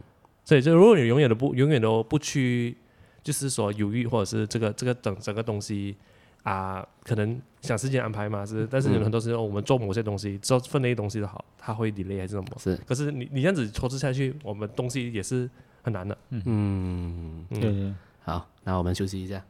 [0.45, 2.77] 所以就如果你永远都不永远都不去，
[3.23, 5.97] 就是说犹豫或者是这个这个整整个东西
[6.43, 15.49] 啊，可能想时间安排嘛是，但是有很多时候我们做某些东西做分类东西的好，它会 delay 还是什么，是，可是你你这样子拖滞下去，我们东西也是
[15.83, 16.43] 很难的，嗯。
[16.45, 19.43] 嗯，对对，好，那我们休息一下。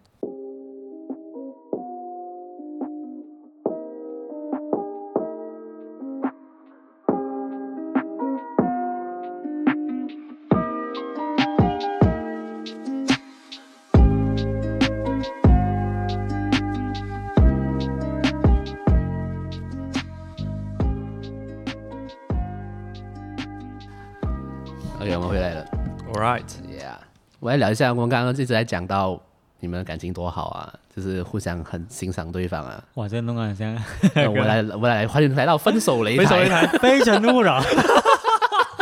[27.45, 29.21] 我来聊一下，我们刚刚一直在讲到
[29.61, 32.83] 你们的感情多好啊，就是互相很欣赏对方啊。
[32.95, 33.71] 哇，这弄得很像。
[34.33, 36.25] 我来，我来，欢迎来到分手擂台。
[36.25, 37.63] 分手擂台，非诚勿扰。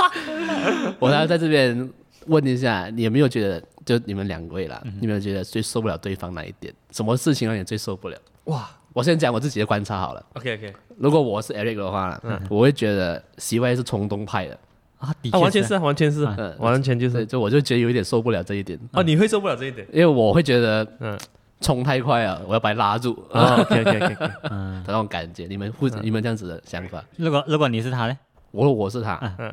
[1.00, 1.90] 我来在这边
[2.26, 6.72] 问一下，你有没有觉得，就你们两位啦，嗯、你有没有觉得最受不了对方哪一点？
[6.92, 8.18] 什么事情让你最受不了？
[8.44, 10.24] 哇，我先讲我自己的观察好了。
[10.34, 14.56] OK OK，如果我是 Eric 的话，嗯、我会觉得 CY 是冲动派的。
[15.02, 18.78] 啊，完全是，完全是，嗯，完全就是，就我就觉得有一点受不了这一点。
[18.92, 21.18] 哦，你会受不了这一点，因为我会觉得，嗯，
[21.60, 23.12] 冲太快了，我要把它拉住。
[23.30, 27.04] OK OK OK，嗯，的那种感觉，你们会，你们这样子的想法？
[27.16, 28.16] 如果如果你是他呢？
[28.52, 29.52] 我我是他，嗯，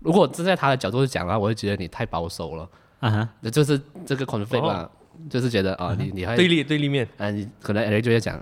[0.00, 2.68] 如果站在他的角度讲的话，我会觉得你太保守了。
[3.00, 4.90] 啊哈，那就是这个 conflict 嘛，
[5.30, 8.38] 就是觉得啊，你你还对立对立面，嗯，你可能 Eric 就会讲，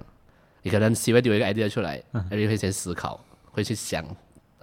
[0.63, 3.21] 你可能 C 位丢一个 idea 出来，Eric 会先思考，
[3.53, 4.05] 会去想。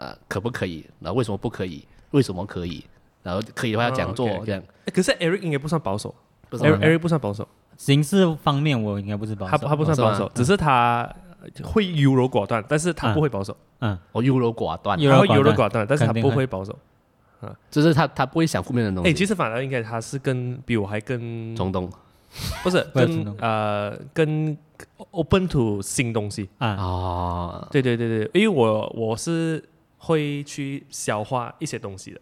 [0.02, 0.86] 啊，可不可以？
[1.00, 1.86] 然后为什么不可以？
[2.12, 2.84] 为什么可以？
[3.24, 4.62] 然后可以的话要讲座这样。
[4.92, 6.14] 可是 Eric 应该不算保守
[6.50, 7.48] ，Eric 不算保守。
[7.78, 11.08] 形式方面我应该不是保守，他他不算保守，只是他
[11.64, 13.56] 会优柔寡断，但是他不会保守。
[13.80, 16.78] 嗯，我优柔寡断，然后优柔寡断，但是他不会保守。
[17.42, 19.10] 啊，就是他他不会想负面的东西。
[19.10, 21.90] 哎，其实反而应该他是跟比我还更冲动，
[22.64, 24.58] 不是 跟呃跟
[25.12, 26.76] open to 新东西啊。
[26.76, 29.64] 哦，对对对对，因为我我是。
[30.04, 32.20] 会去消化一些东西的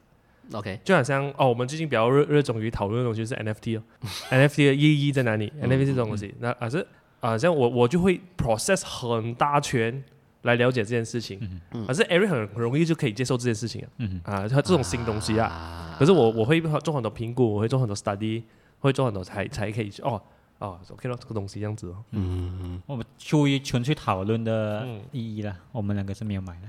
[0.51, 3.83] ，OK，就好像哦，我们最近比较热热衷于讨论的东西是 NFT 哦，
[4.29, 6.85] NFT 的意义在哪里？NFT 这种东西，那啊是
[7.21, 10.03] 啊，像我我就会 process 很大圈
[10.41, 11.39] 来了解这件事情，
[11.87, 13.85] 可是 Eric 很容易就可以接受这件事情
[14.23, 18.43] 啊，啊，他这种新东西啊，可是我我会做很多评估，我会做很多 study，
[18.79, 20.21] 会做很多才才可以哦。
[20.59, 21.95] 哦，OK 了，这个东西这样子哦。
[22.11, 26.67] 嗯，我们出于纯粹讨论的意义了，我们两个是没有买的。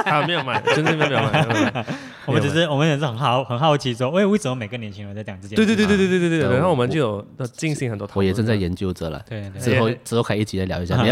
[0.10, 1.86] 啊，没有买，真的没有买。
[2.26, 5.56] 我们只是，我们也是很好很好奇说，为为什么每个年轻人在讲这件事？
[5.56, 6.50] 对对对对对对对对。
[6.50, 8.24] 然后我们就有进行很多讨论。
[8.24, 9.22] 我也正在研究着了。
[9.28, 9.60] 对对。
[9.60, 10.96] 之后之后可以一起来聊一下。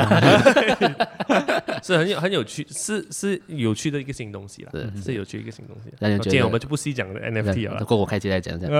[1.82, 4.70] 是很有很有趣，是是有趣的一个新东西了。
[4.72, 5.92] 是是有趣一个新东西。
[6.00, 7.84] 那今天我们就不细讲的 NFT 了。
[7.84, 8.70] 过我开机来讲讲。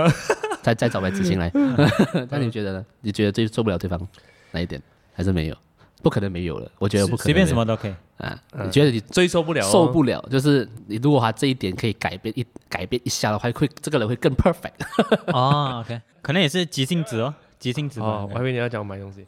[0.63, 1.51] 再 再找来执行来。
[2.31, 2.87] 那你觉得呢？
[3.01, 3.13] 你？
[3.13, 4.01] 觉得最受不了对方
[4.53, 4.81] 哪一点？
[5.15, 5.57] 还是没有？
[6.01, 6.71] 不可能没有了。
[6.79, 7.25] 我觉得不可能。
[7.25, 8.39] 随便什么都可以啊。
[8.65, 9.63] 你觉得你最受不了？
[9.63, 14.75] 受不了就是你，如果他这一点可以改变一改变一下的话，会这个人会更 perfect。
[15.35, 18.29] 哦，OK，可能也是急性子哦，急性子哦。
[18.31, 19.27] 我还以为你要讲买东西，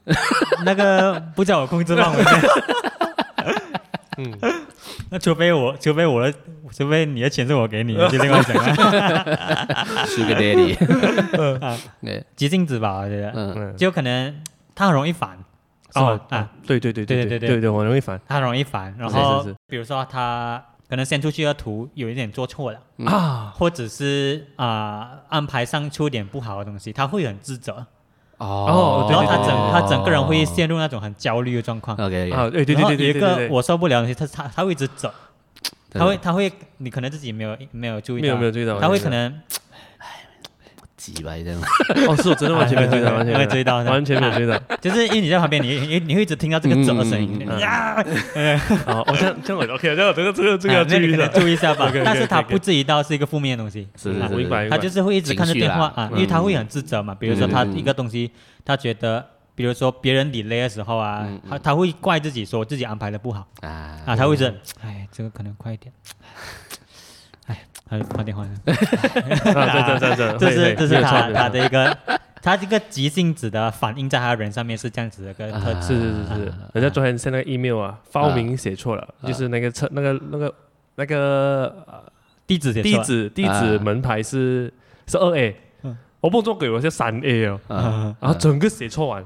[0.64, 2.30] 那个不叫我控制范围内。
[4.22, 4.38] 嗯，
[5.11, 6.33] 那除非我，除非我的，
[6.72, 8.74] 除非你的钱是我给你的， 就另外讲了。
[10.06, 10.76] 是个 daddy。
[12.02, 14.42] 对，急性子吧，我觉得，嗯，就可能
[14.74, 15.38] 他很容易烦。
[15.94, 18.94] 哦啊，对对对对对对对对，我容易烦，他很容易烦。
[18.98, 27.87] 然后，比如说他可能先出去的图有一点做错了啊，或者是啊安排上出点不好的东西，他会很自责。
[28.40, 31.96] 哦，然后他整他整个人会陷入那种很焦虑的状况。
[31.96, 35.12] OK，啊，对对对对对，有一个我受不了的东西，他他他会一直走，
[35.92, 39.40] 他会他会，你可能自己没有没有注意到，没有没有注意到，他会可能。
[41.00, 41.58] 几吧这样
[42.06, 44.58] 哦，是我真的完全没追到， 完全没追到，完全没有追到。
[44.82, 47.40] 就是因为你在旁边，你你你会一直听到这个走的声音。
[47.58, 47.96] 呀，
[48.84, 51.90] 好，我 这样这样我 OK，这样这个这个这个注意一下，注意一下吧。
[52.04, 57.14] 但是他不至于到是一个负面的东西，是是是，他就是会一直看着电话啊，因为他会很自责嘛。
[57.14, 58.30] 比如说他一个东西，
[58.64, 63.46] 他觉得，比如说别人 delay 的时候啊，他他会怪自己，说自己安排的不好。
[63.62, 63.96] 啊。
[64.04, 65.92] 啊，他会觉得，哎，这个可能快一点。
[67.90, 71.98] 他挂电话了， 对对对对，这是这是他他的一个，
[72.40, 75.88] 他这个急性子的反应在他人上面是这样子的，个特质。
[75.88, 80.55] 是是是是，人家昨天 send 那个 email 啊，发明写错了，就是那个车那个那个
[80.94, 81.85] 那个
[82.46, 84.72] 地址地址地址门牌是
[85.09, 85.57] 是二 A，
[86.20, 87.61] 我不做鬼我是三 A 哦，
[88.20, 89.24] 然后整个写错完，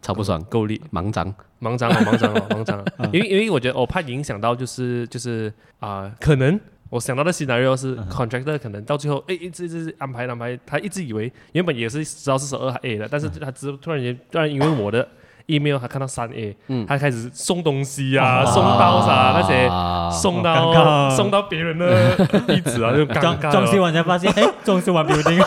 [0.00, 1.34] 超不爽，够力，盲张。
[1.60, 6.60] 盲张盲张盲张， 因为因为我觉得我怕影响到就是就是啊可能。
[6.94, 15.04] 我想到的 scenario 是 contractor 可能到最后，哎，一直一直安排安排，他一直以为原本也是知道是十二 A 的，但是他只突然间突然因为我的
[15.46, 19.68] email 他看到三 A，他开始送东西啊，送到啥那些
[20.16, 22.14] 送到送到别人的
[22.46, 23.50] 地址啊，就尴尬。
[23.50, 25.40] 装修完才发现，哎，装修完不一定，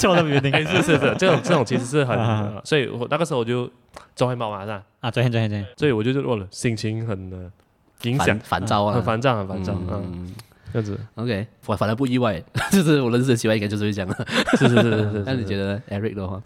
[0.00, 2.18] 错了不一定，是是是，这种这种其实是很，
[2.64, 3.70] 所以我那个时候我就
[4.14, 7.50] 昨天忙完了啊，昨天昨天昨天，所以我就忘了，心情很
[8.04, 10.34] 影响烦躁啊，很烦躁很烦躁，嗯。
[10.82, 14.16] 这样子，OK，我反而不意外， 就是我认识的奇怪应该就是会这样。
[14.58, 15.22] 是是是是是。
[15.26, 16.42] 那你觉得 Eric 的话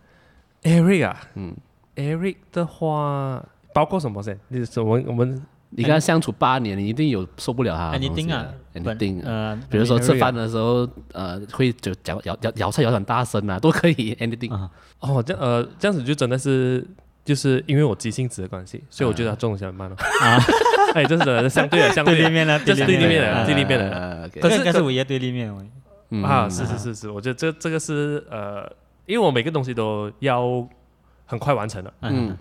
[0.62, 1.54] ，Eric 啊，嗯
[1.96, 4.36] ，Eric 的话包括什么噻？
[4.48, 7.96] 你我们我们你跟他相处八年，你一定有受不了他。
[7.96, 9.20] 你定啊，你定。
[9.22, 14.14] 呃，比如说吃饭的时候，呃，会就讲咬咬咬菜咬很大声啊，都可以。
[14.20, 14.52] Anything。
[15.00, 16.86] 哦，这呃这样子就真的是。
[17.24, 19.96] 就是因为我急性子的关系，所以我觉得他中的很慢了。
[19.96, 20.38] 啊，
[20.94, 24.30] 哎，这是相对的， 相对立面的，这是对立面的，对立面的。
[24.40, 25.52] 可是，应该是我也对立面。
[26.24, 28.70] 啊，是是是是，我觉得这这个是呃，
[29.06, 30.66] 因为我每个东西都要
[31.26, 31.92] 很快完成的。
[32.02, 32.36] 嗯，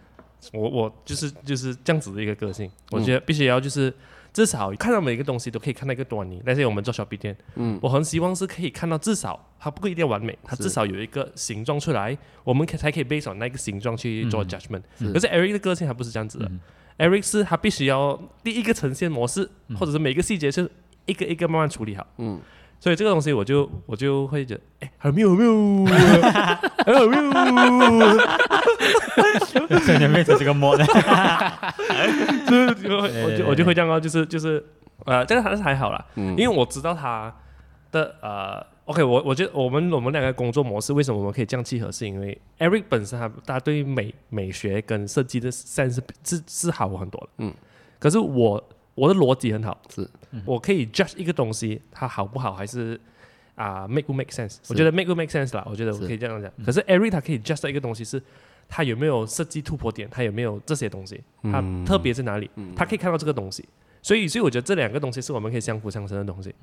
[0.54, 3.94] 我我就是就是这样子的一个个性，我觉得必须要就是。
[4.40, 6.42] 至少看到每一个东西都可以看到一个端倪。
[6.46, 14.84] 但是我们做小 B 店，嗯，我很希望是可以看到至少它不一定完美，它至少有一个形状出来，我们可才可以 base on 那个形状去做 judgment。
[14.98, 16.50] 可是 Eric 的个性还不是这样子的
[16.98, 20.72] ，Eric 是他必须要第一个呈现模式，或者是每个细节是
[21.06, 22.08] 一个一个慢慢处理好。
[22.18, 22.40] 嗯，
[22.80, 27.24] 所以这个东西我就我就会觉得，哎，还没有没有，还有没有。
[29.86, 30.86] 这里面这个模的，
[32.48, 32.90] 就是
[33.24, 34.64] 我就我就会这样哦，就是就是
[35.06, 37.34] 呃，这个还是还好啦，因为我知道他
[37.92, 47.54] 的呃，OK，我我觉得我们我们两个工作模式为什么我们可以这样契合，是因为 Eric 本身他他对美美学跟设计的 sense 是是好很多的，嗯，
[48.00, 48.64] 可是我
[49.00, 50.10] 我的逻辑很好，是
[50.46, 53.00] 我可以 judge 一个东西它好不好，还是
[53.56, 58.22] 啊 make 不 make sense，我觉得 make 不 make sense 啦，我觉得我可以这样讲，可是 Eric 他可以 judge 一个东西是。
[58.72, 60.08] 他有没有设计突破点？
[60.12, 61.20] 他有没有这些东西？
[61.42, 62.48] 他特别在哪里？
[62.76, 63.68] 他可以看到这个东西，
[64.00, 66.54] 所以，所以我觉得这两个东西是我们可以相辅相成的东西。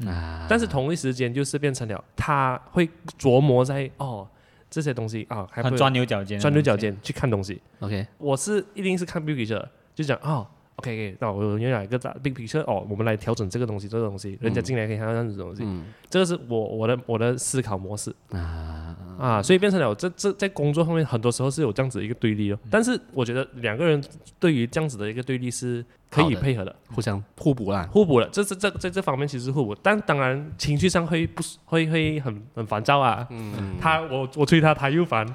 [0.49, 4.25] 但是同一时间就是变成了，他会琢磨在哦
[4.71, 7.61] 这些东西啊，还会钻牛角尖，钻牛角尖去看东西。
[7.81, 10.47] OK，我是一定是看 picture，就讲哦。
[10.77, 15.65] OK，那我原来一个大 big picture 哦，我们来调整这个东西，这个东西，人家进来可以看到这样子的东西，
[16.11, 18.95] 这个是我我的我的思考模式啊。
[19.19, 23.99] 啊，所以变成了这这在工作方面很多时候是有这样子一个对立哦，但是我觉得两个人
[24.39, 35.27] 对于这样子的一个对立是可以配合的，互相互补啦，互补了，这是这在这方面其实是互补，但当然情绪上会不会会很很烦躁啊，嗯，他我我催他他又烦，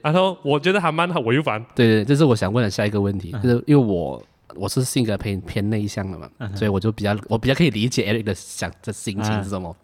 [0.00, 4.22] 然后我觉得他慢他我又烦，对对，这是我想问的下一个问题，就是因为我。
[4.56, 9.74] 我是性格偏偏内向的嘛，所以我就比较我比较可以理解 Eric 的想的心情是什么。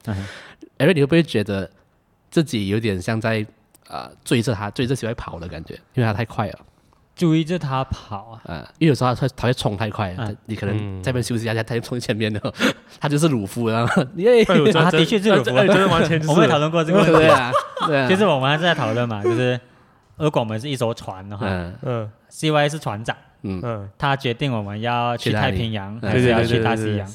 [0.79, 1.69] Eric，你会不会觉得
[2.31, 3.45] 自己有点像在
[3.89, 5.75] 啊追着他追着小孩跑的感觉？
[5.95, 6.59] 因为他太快了，
[7.17, 8.41] 追着他跑啊！
[8.45, 12.55] 嗯，因为有时候他他会冲太快，你可能在那边休息一下，他就冲前面的，
[13.01, 17.27] 他就是鲁夫，然 后耶，他的确是鲁夫，真的完全我们讨论过这个问题。
[17.29, 17.51] 啊，
[17.87, 19.59] 对啊，其实我们还是在讨论嘛，就是
[20.17, 21.47] 如果我们是一艘船的话，
[21.83, 23.17] 嗯，CY 是船长。
[23.43, 23.61] 嗯。
[23.63, 27.07] 嗯，他决定我们要去太平洋还是要去大西洋。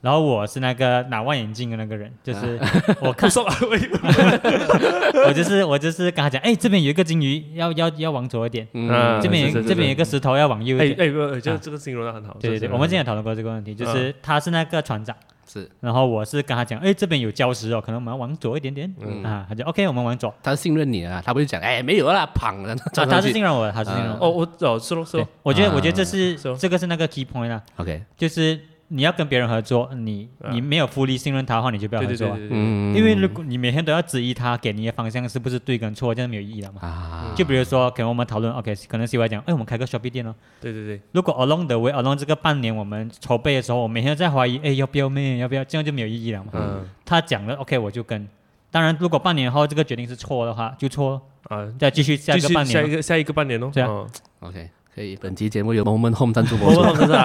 [0.00, 2.60] 然后我是那个拿望远镜的那个人，就是
[3.00, 3.26] 我看，
[5.26, 12.36] 我就是我就是跟他讲，哎，这边有一个金鱼，要要要往左一点，嗯，这边这边有一个石头要往右一点，哎哎不，就这个形容的很好。
[12.38, 15.16] 对对对，我们之前讨论过这个问题，就是他是那个船长，
[15.46, 18.92] 是，然后我是跟他讲，哎，这边有礁石哦，可能我们要往左一点点，
[19.24, 28.58] 啊，他就 OK，我们往左，他信任你啊，他不是讲，哎，没有啦，砰，他 他是信任我，他是信任我，哦，我哦，是喽是喽，我觉得我觉得这是这个是那个 key point 啊，OK，就是。
[28.88, 32.36] 你要跟别人合作，你你没有 fully 信任他的话，你就不要合作。
[32.50, 36.80] 嗯，因为如果你每天都要质疑他给你的方向是不是对跟错，这样没有意义了嘛。
[36.82, 37.32] 啊。
[37.34, 40.34] 就比如说，可能我们讨论，OK，可能 CY 讲，哎，我们开个 shopping 店哦。
[40.60, 41.00] 对对对。
[41.12, 45.38] 如果 along the way，along 这个半年我们筹备的时候，我每天都在怀疑，哎，要不要咩？
[45.38, 45.64] 要不要？
[45.64, 46.50] 这样就没有意义了嘛。
[46.52, 46.88] 嗯。
[47.04, 48.28] 他讲了，OK，我就跟。
[48.70, 51.20] 当然，如果半年后这个决定是错的话，就错。
[51.48, 51.66] 啊。
[51.78, 52.72] 再继续下一个半年。
[52.72, 53.70] 下一个下一个半年哦。
[53.72, 54.08] 这样。
[54.40, 54.68] OK。
[54.94, 56.80] 可以，本期节目由 Moment Home 赞助播出。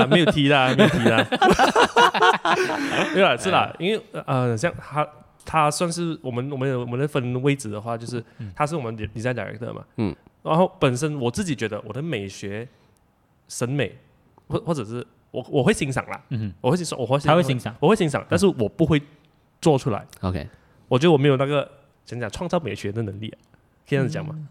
[0.09, 1.23] 没有提啦，没有提啦。
[3.13, 5.07] 对啦，是啦，因为呃，像他，
[5.45, 8.23] 他算是我们我们我们的分位置的话，就是
[8.55, 9.83] 他是我们 design director 嘛。
[9.97, 10.15] 嗯。
[10.41, 12.67] 然后本身我自己觉得我的美学
[13.47, 13.95] 审美，
[14.47, 16.19] 或或者是我我会欣赏啦。
[16.29, 16.51] 嗯。
[16.61, 17.19] 我会欣赏，我会。
[17.19, 18.99] 他会欣赏，我会欣赏，但是我不会
[19.61, 20.03] 做出来。
[20.21, 20.47] OK。
[20.87, 21.69] 我觉得我没有那个
[22.03, 23.29] 讲讲创造美学的能力，
[23.87, 24.33] 可以这样讲吗？
[24.35, 24.47] 嗯，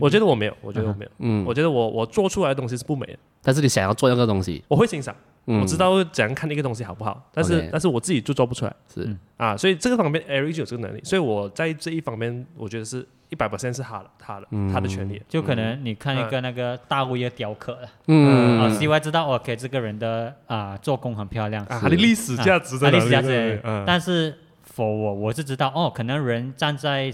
[0.00, 23.04] 我觉得我没有，我觉得我没有，嗯，我觉得我我做出来的东西是不美的，但是你想要做那个东西，我会欣赏，我知道怎样看一个东西好不好，但是但是我自己就做不出来，是啊，所以这个方面 Eric 就有这个能力，所以我在这一方面，我觉得是一百 percent 是他的，他的，他的权利，就可能你看一个那个大卫的雕刻，嗯，啊，CY 知道 OK 这个人的啊做工很漂亮，他的历史价值在哪里？
[23.04, 24.34] 历史价值，但是
[24.74, 27.12] for 我我是知道哦，可能人站在。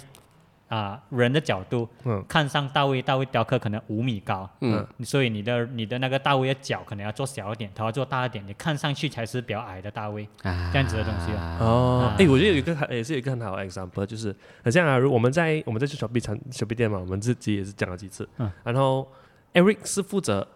[0.69, 19.11] 啊，人的角度，嗯，看上大卫，大卫雕刻可能五米高，嗯，所以你的你的那个大卫的脚可能要做小一点，头要做大一点，你看上去才是比较矮的大卫，啊，这样子的东西哦，哎，我觉得有一个也是有一个很好的 example，就是很像啊，如我们在我们在去小 B 城小 B 店嘛，我们自己也是讲了几次，嗯，然后
[19.53, 20.47] Eric 是负责。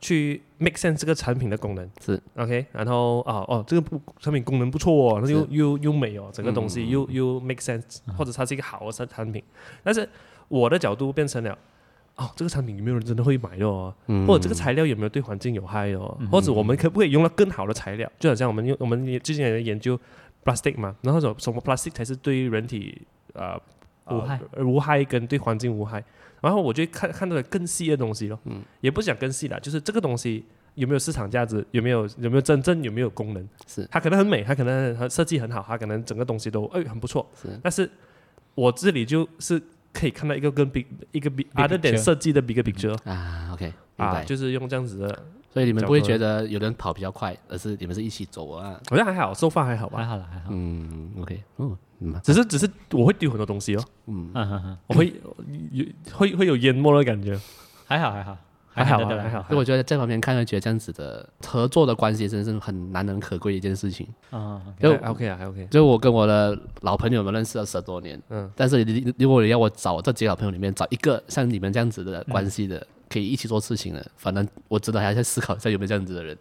[0.00, 1.90] 去 make sense 这个产品的功能。
[2.00, 2.20] 是。
[2.36, 9.42] OK，然后啊哦，这个不产品功能不错哦，又又又美哦，整个东西又又 make sense，或者它是一个好的产产品，
[9.82, 10.08] 但是
[10.48, 11.56] 我的角度变成了
[12.16, 13.94] 哦，这个产品有没有人真的会买的哦？
[14.26, 16.18] 或者这个材料有没有对环境有害哦？
[16.30, 18.10] 或者我们可不可以用到更好的材料？
[18.18, 19.98] 就好像我们用我们最近也在研究
[20.44, 23.00] plastic 嘛，然后什什么 plastic 才是对人体
[23.34, 23.60] 啊
[24.10, 24.40] 无害。
[24.58, 26.02] 无害跟对环境无害？
[26.40, 33.48] 然后我就看看到了更细的东西咯，嗯，也不是讲更细了，就是这个东西有没有市场价值，有没有有没有真正有没有功能？
[33.66, 37.48] 是，它可能很美，它可能很设计很好，它可能整个东西都哎很不错，是。
[37.62, 37.90] 但是
[38.54, 39.60] 我这里就是
[39.92, 45.22] 可以看到一个跟 big 一个比 other than 设计的 bigger picture 啊，OK，啊，就是用这样子的。
[45.52, 48.80] 所以你们不会觉得有人跑比较快，而是你们是一起走啊？
[48.88, 49.98] 好像还好，收发还好吧？
[49.98, 50.46] 还好了，还好。
[50.50, 51.76] 嗯，OK，嗯，
[52.22, 53.84] 只是只是我会丢很多东西哦。
[54.06, 54.30] 嗯，
[54.86, 55.12] 我会
[55.72, 57.36] 有会会有淹没的感觉。
[57.84, 58.38] 还好还好
[58.72, 59.42] 还好还好。
[59.48, 64.06] 所以我觉得在旁边看会觉得这样子的合作的关系真的是很难能可贵的一件事情。
[64.30, 65.66] 啊，就 OK 啊，还 OK。
[65.68, 68.84] 就我跟我的老朋友们认识了十多年，嗯，但是
[69.18, 72.86] 如果你要我找这几个老朋友里面找一个像你们这样子的关系的。
[73.10, 76.38] 可以一起做事情的，反正我知道还要再思考一下有没有这样子的人。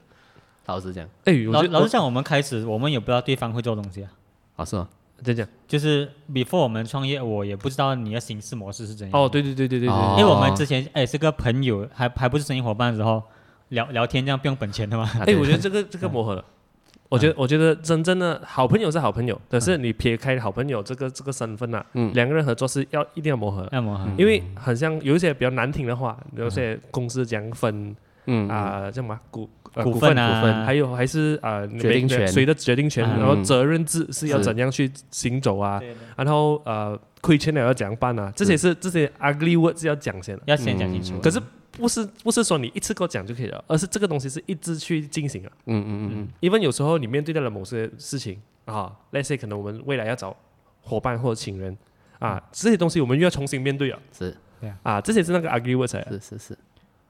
[0.68, 4.12] 老实讲，哎，老老实讲，我们开始我们也不知道对方会做东西啊。
[4.56, 4.88] 啊，是吗？
[5.24, 9.20] 再讲，就是 before 我们创业，我也不知道你的行事模式是怎样。
[9.20, 13.22] 哦，对对对对对对，因为我们之前哎是个朋友，还还不是生意伙伴的时候，
[13.70, 15.10] 聊聊天这样不用本钱的嘛。
[15.26, 16.46] 哎，我觉得这个这个磨合了。
[17.10, 21.84] 我觉得，我觉得真正的好朋友是好朋友，可是你撇开好朋友这个这个身份呐，
[22.14, 27.96] 两个人合作是要一定要磨合，要磨合，因为很像有一些比较难听的话，有些公司讲分，
[28.48, 29.50] 啊叫什么股
[29.84, 35.82] 股份啊，还有还是啊决定权，谁的决定权，然后责任制是要怎样去行走啊，
[36.16, 41.42] 然后呃亏欠了要怎样办啊，这些是这些 ugly words 要讲先，要先讲清楚，可是。
[41.80, 45.52] 不是不是说你一次给我讲就可以了，而是这个东西是一直去进行的。
[45.66, 50.36] 嗯嗯嗯，因为有时候你面对到了某些事情啊，let's say 可能我们未来要找
[50.82, 51.76] 伙伴或者请人
[52.20, 54.00] 啊，这些东西我们又要重新面对了。
[54.12, 55.92] 是，对啊，这些是那个 ugly words。
[56.10, 56.58] 是是是，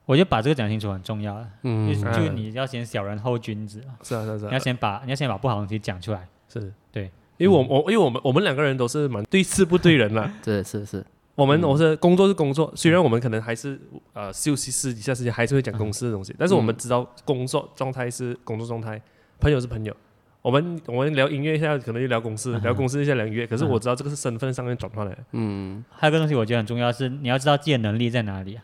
[0.06, 1.44] 我觉得把这个讲清楚很重要。
[1.64, 3.82] 嗯，就你要先小人后君子。
[4.04, 6.28] 是啊是啊是啊，你要先把你要先把不好的东西讲出来。
[6.48, 10.32] 是，对，因为我我因为我们我们两个人都是蛮对事不对人 了。
[10.44, 11.06] 是是是。
[11.40, 13.80] 我们我是工作是工作，虽然我们可能还是
[14.12, 19.02] 呃休息私底下时间还是会讲公司的东西，但是我们知道工作状态是工作状态，
[19.40, 19.96] 朋友是朋友。
[20.42, 23.48] 我们我们聊音乐一下，可能就聊公司，聊公司一下聊音乐。
[23.48, 25.24] 可是我知道这个是身份上面转换来的。
[25.32, 28.64] 嗯，还有个东西我觉得很重要是你要知道自己的能力在哪里啊？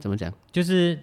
[0.00, 0.32] 怎么讲？
[0.50, 0.98] 就是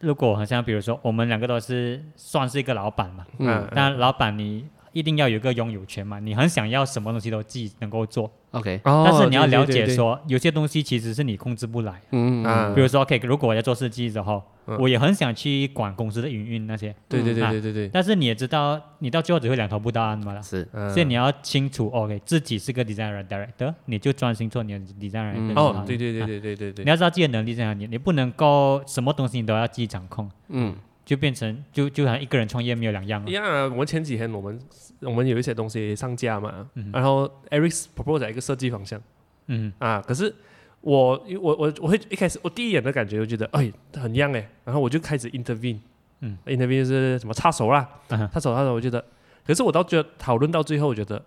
[0.00, 4.66] 如果好像比如说我们两个都是算是一个老板嘛，嗯，但老板你
[4.96, 14.42] 一定要有一个拥有权嘛，你很想要什么东西都自己能够做，OK，但是你要了解说有些东西其实是你控制不来，嗯嗯，比如说 OK，如果我要做设计之后。
[14.80, 17.88] 我也很想去管公司的营运那些，对对对对对对。
[17.88, 20.42] 但是你也知道，你到最后只会两头不到岸嘛了。
[20.42, 25.54] 是，所以你要清楚，OK，自己是个 designer director，你就专心做你的 designer。
[25.54, 26.84] 哦，对对对对对对对。
[26.84, 30.28] 你要知道自己的能力在哪里，你不能够什么东西你都要自己掌控。
[30.48, 30.74] 嗯。
[31.06, 33.26] 就变成就就好像一个人创业没有两样。
[33.26, 34.60] 一样啊，我们前几天我们
[35.00, 39.00] 我们有一些东西上架嘛，然后 Eric propose 一个设计方向。
[39.46, 39.72] 嗯。
[39.78, 40.34] 啊，可是。
[40.82, 45.80] 我我我我会一开始我第一眼的感觉，我觉得哎很 young 哎，然后我就开始 intervene，
[46.20, 49.04] 嗯，intervene 是什么插手啦，插手插手，我觉得，
[49.44, 51.20] 可是我到觉得讨论到最后，我觉得，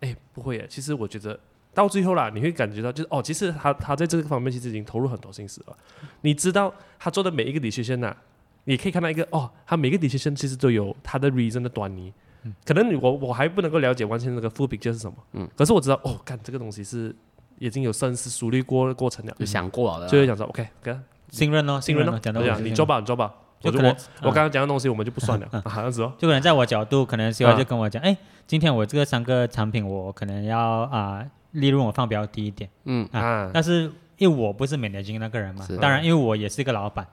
[0.00, 1.38] 哎不会哎，其实我觉得
[1.74, 5.76] 到最后啦，你会感觉到就是哦，其实他他在这个方面其实已经投入很多心思了，
[6.22, 8.16] 你知道他做的每一个 decision 呐，
[8.68, 12.12] 你可以看到一个哦，他每个 decision 其实都有他的 reason 的端倪，
[12.64, 17.14] 可能我我还不能够了解完全那个 full picture 是什么，嗯，可是我知道哦，干这个东西是。
[17.60, 20.64] 已经有深思熟虑过的过程了，就想过了，就会想说 OK，
[21.28, 23.34] 信任咯，信任咯，讲到讲，你做吧，你做吧。
[23.62, 26.12] 我我我刚刚讲的东西，我们就不算了，好像是哦。
[26.16, 28.16] 就可能在我角度，可能希望就跟我讲，哎，
[28.46, 33.04] 今天我这个三个产品，我可能要啊利润我放比较低一点，嗯。
[33.10, 33.90] 啊，但是。
[34.18, 37.06] 因为我不是 managing 那个人嘛，当然，因为我也是一个老板，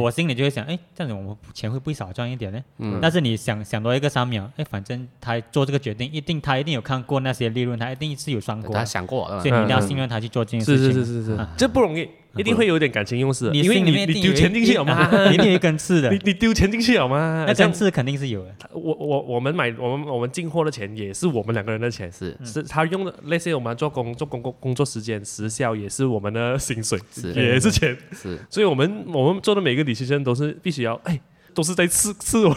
[0.00, 2.62] 我心里就会想，哎，这样子我们钱会不会少赚一点呢？
[3.00, 10.84] 但是你想想多一个三秒，哎，反正他做这个决定，一定他一定有看过那些利润，他一定是有算过，他想过，所以你一定要信任他去做这件事情。
[10.84, 12.08] 是是是是是，这不容易。
[12.36, 15.30] 一定会有点感情用事，因为你你丢钱进去好吗？
[15.32, 16.10] 一定有一根刺的。
[16.12, 17.44] 你你丢钱进去好吗？
[17.46, 18.54] 那根刺肯定是有的。
[18.72, 26.98] 我我我们买我们我们进货的钱也是我们两个人的钱，是是他用的那些我们做工做工工工作时间时效也是我们的薪水，
[27.34, 28.38] 也是钱，是。
[28.48, 31.20] 所以我们我们做的每个 decision 都是必须要哎，
[31.52, 32.56] 都是在刺刺我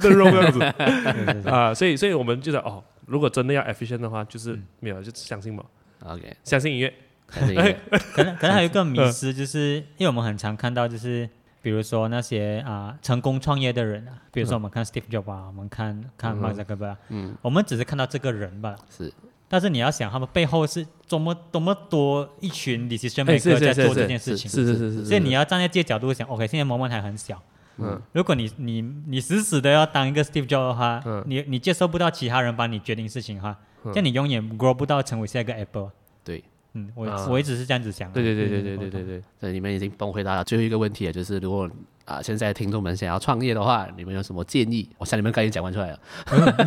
[0.00, 0.62] 的肉这样子
[1.50, 5.64] 啊，所以所以我们觉得哦，如果真的要 efficient 的话，就是没有就相信嘛
[6.04, 6.92] ，OK，相信音乐。
[8.14, 11.28] 可能可能还有一个迷思，就是因为我们很常看到，就是
[11.60, 19.12] 比如说那些啊成功创业的人啊，比如说我们看 Steve Jobs 啊，我们看看 Mark Zuckerberg，嗯，我们只是看到这个人吧，是，
[19.48, 27.42] 但是你要想他们背后是多么多么多一群 decision maker 在做这件事情，是是是是，所以你要站在这个角度想，OK，现在 moment 还很小，
[27.78, 35.90] 嗯，如果你你你死死的要当一个 Steve Jobs 的话，嗯，你你接受不到其他人帮你决定事情的话，这样你永远 grow 不到成为下一个 Apple，
[36.22, 36.44] 对。
[36.76, 38.12] 嗯，我我一直是这样子想。
[38.12, 41.68] 对对对对对对对对，对，你们已经帮我回答了最后一个问题了，就是如果
[42.04, 44.86] 啊现在听众们想要创业的话，你们有什么建议？
[44.98, 45.98] 我想你们刚才讲完出来了。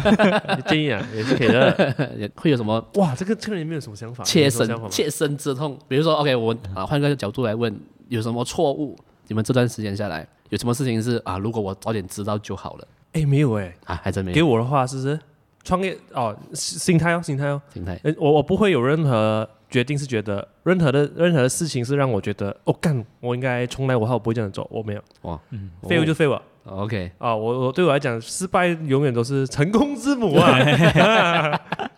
[0.67, 2.11] 建议啊，也是可以的。
[2.17, 2.83] 也会有什么？
[2.95, 4.23] 哇，这个这个人没有什么想法？
[4.23, 8.97] 切身切身之痛，比如说，OK，我啊换个角度来问，有什么错误？
[9.27, 11.37] 你们这段时间下来有什么事情是啊？
[11.37, 12.87] 如果我早点知道就好了。
[13.13, 14.35] 哎，没有哎，啊，还真没有。
[14.35, 15.19] 给我的话是不是
[15.63, 17.99] 创业哦，心态哦，心态哦，心态。
[18.17, 19.47] 我我不会有任何。
[19.69, 25.01] 决定是觉得任何的任何的事情是让我觉得哦干，我应该从来我我不会这样走，我没有。
[25.21, 27.11] 哇，嗯，fail 就 fail 了，OK。
[27.17, 30.57] 啊，我我对我来讲，失败永远都是成功之母啊，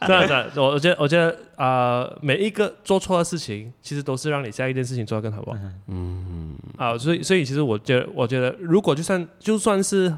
[0.05, 5.57] 这样子，我我觉得我觉得啊，每一个做错的事情，其实都是让你下一件事情做得更好吧，
[5.87, 10.13] 嗯，啊，所以所以其实我觉得我觉得如果就算就算是。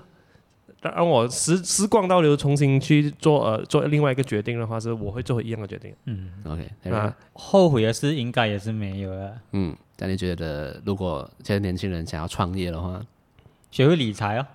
[0.95, 5.93] 让我时时光倒流，重新去做呃做另外一个决定的话，是我会做一样的决定。
[6.05, 9.33] 嗯，OK，啊，后悔的事应该也是没有了。
[9.51, 13.01] 嗯，那你觉得如果现在年轻人想要创业的话，
[13.71, 14.45] 学会理财哦，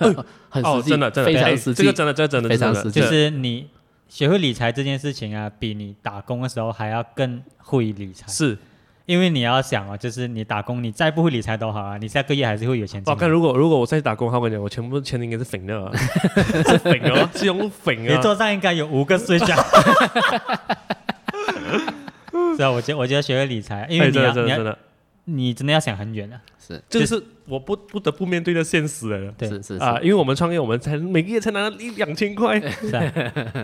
[0.48, 3.00] 很实际，真的真的非常实际，这个真的这真的非常实际。
[3.00, 3.68] 就是你
[4.08, 8.26] 学会理财这件事情啊，比你打工的时候还要更会理财。
[8.28, 8.56] 是。
[9.06, 13.02] 因为你要想哦，就是你打工，你再不会理财都好啊，你下个月还是会有钱。
[13.04, 15.92] 我看如果如果我再去打工，我跟你讲，我全部钱应该是粉的，
[16.64, 18.16] 是粉哦，是用粉啊。
[18.16, 19.54] 你桌上应该有五个水饺。
[22.56, 24.78] 是啊，我觉我觉得学会理财，因为你要你要
[25.24, 29.30] 你真的要想很远的，是，这是我不不得不面对的现实了。
[29.36, 33.12] 对，是是啊，因为我们创业，我们才每个月才拿一两千块，是啊，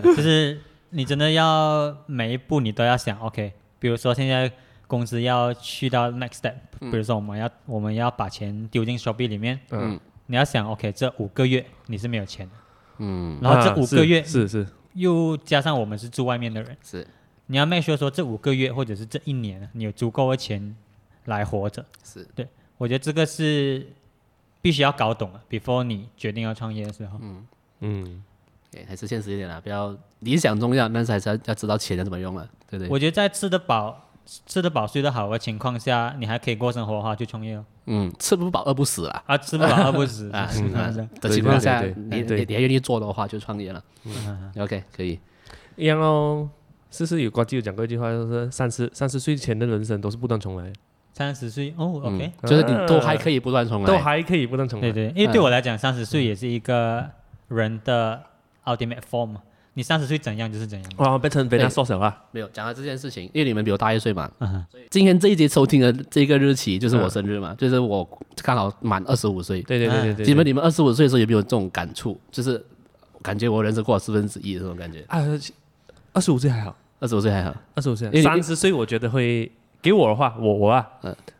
[0.03, 0.59] 就是
[0.91, 4.51] 你真的要每一步你都要想，OK，比如说现在。
[4.91, 12.51] 公司要去到 next step，比如说我们要我们要把钱丢进 Shopee 里面，嗯，你要想 OK，这五个月你是没有钱的，
[12.97, 17.07] 嗯，然后这五个月是是又加上我们是住外面的人，是，
[17.45, 20.75] 你要 make sure 说这五个月或者是这一年你有足够的钱
[21.23, 22.27] 来活着，是。
[22.35, 22.45] 对，
[22.77, 23.87] 我觉得这个是
[24.61, 27.47] 必须要搞懂了，before 你决定要创业的时候，嗯。
[27.79, 28.23] 嗯，
[28.69, 32.89] 对，还是现实一点啦，不要理想重要，但是还是要要知道钱要怎么用了，对不对？
[32.89, 34.09] 我觉得在吃得饱。
[34.45, 37.61] 吃得饱睡得好的情况下，你还可以过生活的话，就创业。
[37.85, 39.23] 嗯，吃不饱饿不死啊。
[39.25, 40.49] 啊，吃不饱饿不死 啊。
[41.19, 43.83] 的情况下，你你你还愿意做的话，就创业了。
[44.05, 45.19] 嗯，OK，可以。
[45.75, 46.49] 一样哦，
[46.89, 50.71] 是是有呱吉有讲过一句话，就是三十三十岁前的人生都是不断重来。
[51.13, 54.91] 三十岁哦，OK，就是你都还可以不断重来，都还可以不断重来。
[54.91, 57.05] 对对，因为对我来讲，三十岁也是一个
[57.49, 58.23] 人的
[58.63, 59.35] ultimate form。
[59.73, 60.91] 你三十岁怎样就是怎样。
[60.97, 62.13] 哇，变成被他缩小了。
[62.31, 64.29] 没有讲到这件事情，因为你们比我大一岁嘛。
[64.89, 68.07] 今天这一节收听的这个日期就是我生日嘛，就是我
[68.41, 69.61] 刚好满二十五岁。
[69.61, 70.25] 对对对对。
[70.25, 72.19] 你们你们二十五岁的时候有没有这种感触？
[72.29, 72.61] 就是
[73.21, 75.05] 感觉我人生过了四分之一的这种感觉。
[75.07, 75.19] 啊，
[76.11, 78.21] 二十五岁还好，二十五岁还好，二十五岁。
[78.21, 79.49] 三十岁我觉得会
[79.81, 80.87] 给我的话，我我啊，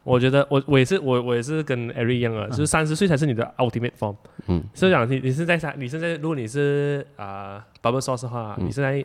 [0.03, 4.15] 我觉得我我也是我我也是跟 Eric 一样啊，就是三十岁才是你的 ultimate form。
[4.47, 4.63] 嗯。
[4.73, 7.63] 所以讲你你是在三，你现在如果你是啊。
[7.83, 9.03] Bubble sauce 的话，你现在，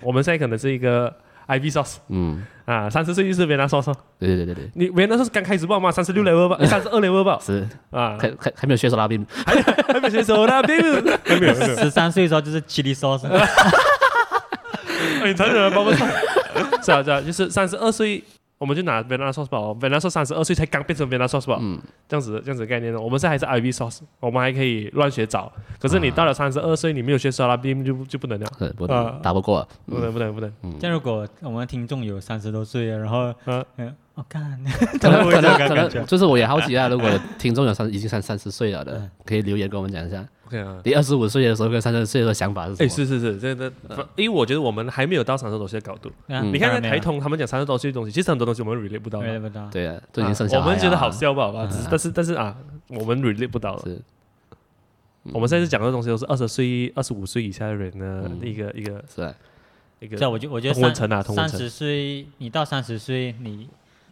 [0.00, 1.08] 我们现在可能是一个
[1.46, 7.64] IV sauce，嗯，啊，三十岁就是 Vienna sauce，对对对对，你 Vienna sauce 刚开始爆嘛，三十六 level 吧，三十二 level 吧，是。
[7.92, 10.76] 啊，还还还没有学手拉冰，还还没学手拉冰，
[11.24, 13.20] 还没有，十三岁的时候就是 chili sauce，
[15.20, 18.24] 很残忍了 Bubble sauce，是啊是啊，就是三十二岁。
[18.58, 23.00] 我们就拿 Vienna sauce 吧，Vienna sauce 三十二岁才刚变成 Vienna sauce 吧，嗯，这样子这样子概念呢。
[23.00, 25.50] 我们现在还是 IV sauce，我们还可以乱学找。
[25.78, 28.46] 可是你到了三十二岁，你没有学沙拉冰就就不能了，
[28.76, 30.52] 不能打不过，不能不能不能。
[30.80, 34.58] 像如果我们听众有三十多岁，然后嗯嗯， 我看，
[35.00, 40.26] 可能可能可能，就是我也好奇啊，如果听众有三已经三三十岁了的，可以留言跟我们讲一下。
[40.48, 42.86] OK 啊，你二十五岁的时候跟三十岁的想法是什么？
[42.86, 43.70] 哎，是是是，这个，
[44.16, 46.10] 因为我觉得我们还没有到三十多岁的高度。
[46.26, 49.20] 你看看台通他们讲三十多岁的东西，其实很多东西我们 relate 不到。
[49.20, 49.68] relate 不到。
[49.70, 50.58] 对啊，都已经剩下。
[50.58, 51.68] 我们觉得好笑吧，好吧？
[51.90, 52.56] 但是但是啊，
[52.88, 53.82] 我们 relate 不到了。
[53.84, 54.00] 是。
[55.34, 59.34] 我们现在是讲的东西都是二十岁、二十五岁以下的人的一个一个是
[60.00, 60.16] 一个。
[60.16, 63.68] 这我就我觉得三三十岁，你到三十岁你。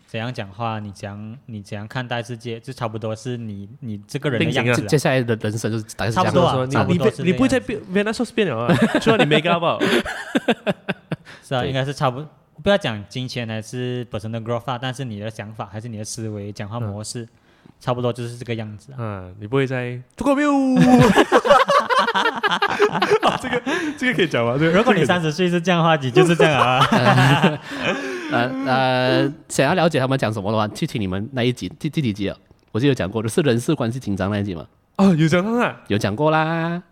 [0.06, 0.78] 怎样讲话？
[0.78, 2.60] 你讲你怎样看待世界？
[2.60, 4.82] 就差不多是你你这个人的样子。
[4.82, 6.64] 接下来的人生就是差不多。
[6.66, 8.12] 你你你不会再变，变了
[8.56, 8.74] 啊？
[9.00, 9.80] 除了你没搞好。
[11.42, 12.28] 是啊，应该是差不多。
[12.62, 17.28] 不要讲金钱还是本身的 growth，但是你的想法还是你的思维、讲话模式，
[17.78, 18.92] 差不多就是这个样子。
[18.96, 20.52] 嗯，你不会再这个没有。
[23.42, 23.62] 这个
[23.98, 24.54] 这个可以讲吗？
[24.56, 26.80] 如果你三十岁是这样的话，你就是这样啊。
[28.32, 32.36] 呃呃，想要了解他们讲什么的话，去听你们那一集第第几集啊？
[32.72, 34.66] 我记得有讲过的是人事关系紧张那一集嘛？
[34.96, 36.82] 哦，有讲过啊，有讲过啦，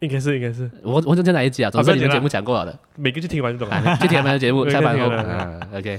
[0.00, 0.70] 应该是应该是。
[0.82, 1.70] 我我就在哪一集啊？
[1.70, 3.96] 总之你们节目讲过了的，每个就听完就懂了。
[3.96, 5.06] 去听他们的节目， 下班后。
[5.10, 5.98] 嗯，OK。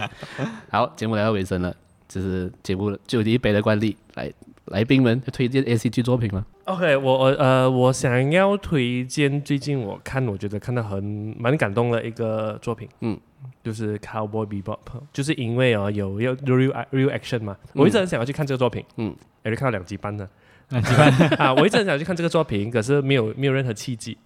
[0.69, 1.73] 好，节目来到尾声了，
[2.07, 4.31] 就是节目就以一杯的惯例来。
[4.67, 13.17] 来宾们推荐 ACG 作品吗？OK，我呃，我想要推荐最近我看我觉得看到很蛮感动的一个作品，嗯，
[13.63, 14.79] 就是 Cowboy Bebop，
[15.11, 20.27] 就是因为哦有要 real real action 嘛，我一直很想要去看这个作品，嗯，也是看到两集半的，
[20.69, 24.17] 两集半 啊，我一直很想要去看这个作品，可是没有没有任何契机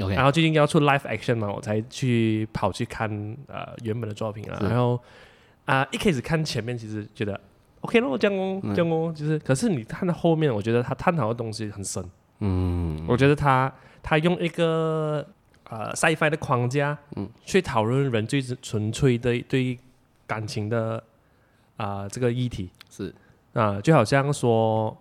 [0.00, 3.10] ，OK，然后最近要出 live action 嘛，我才去跑去看
[3.46, 5.00] 呃原本的作品了，然后
[5.64, 7.40] 啊一开始看前面其实觉得。
[7.82, 12.04] OK 咯，这样哦，这样哦，就是，可是你看到后面，我觉得他探讨的东西很深。
[12.40, 15.24] 嗯，我觉得他他用一个
[15.68, 19.78] 呃 Sci-Fi 的框架，嗯，去讨论人最纯粹的对
[20.26, 21.02] 感情的
[21.76, 23.08] 啊、呃、这个议题是
[23.52, 24.96] 啊、呃，就好像说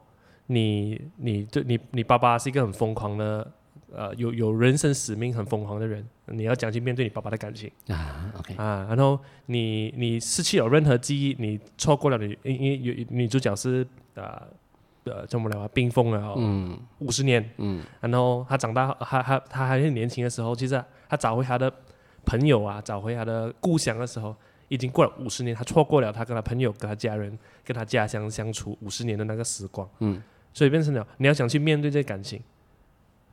[0.48, 3.52] 你你对你你爸爸是一个很疯狂的。
[3.96, 14.46] 呃，有有人生使命很疯狂的人，你要讲去面对你爸爸的感情啊，OK 啊，然后你你失去了任何记忆，你错过了你因因为女主角是呃
[15.08, 16.78] 呃怎么来啊，冰封了嗯。
[17.00, 17.50] 五十年。
[17.58, 21.72] 嗯，然后他长大他他他还是年轻的时候，其实他找回他的
[22.26, 24.36] 朋友啊，找回他的故乡的时候，
[24.68, 29.88] 已经过了五十年，他错过了他跟他朋友跟他家人跟他家乡相处五十年的那个时光。
[30.00, 30.22] 嗯，
[30.54, 32.42] 所以变成了你要想去面对这感情。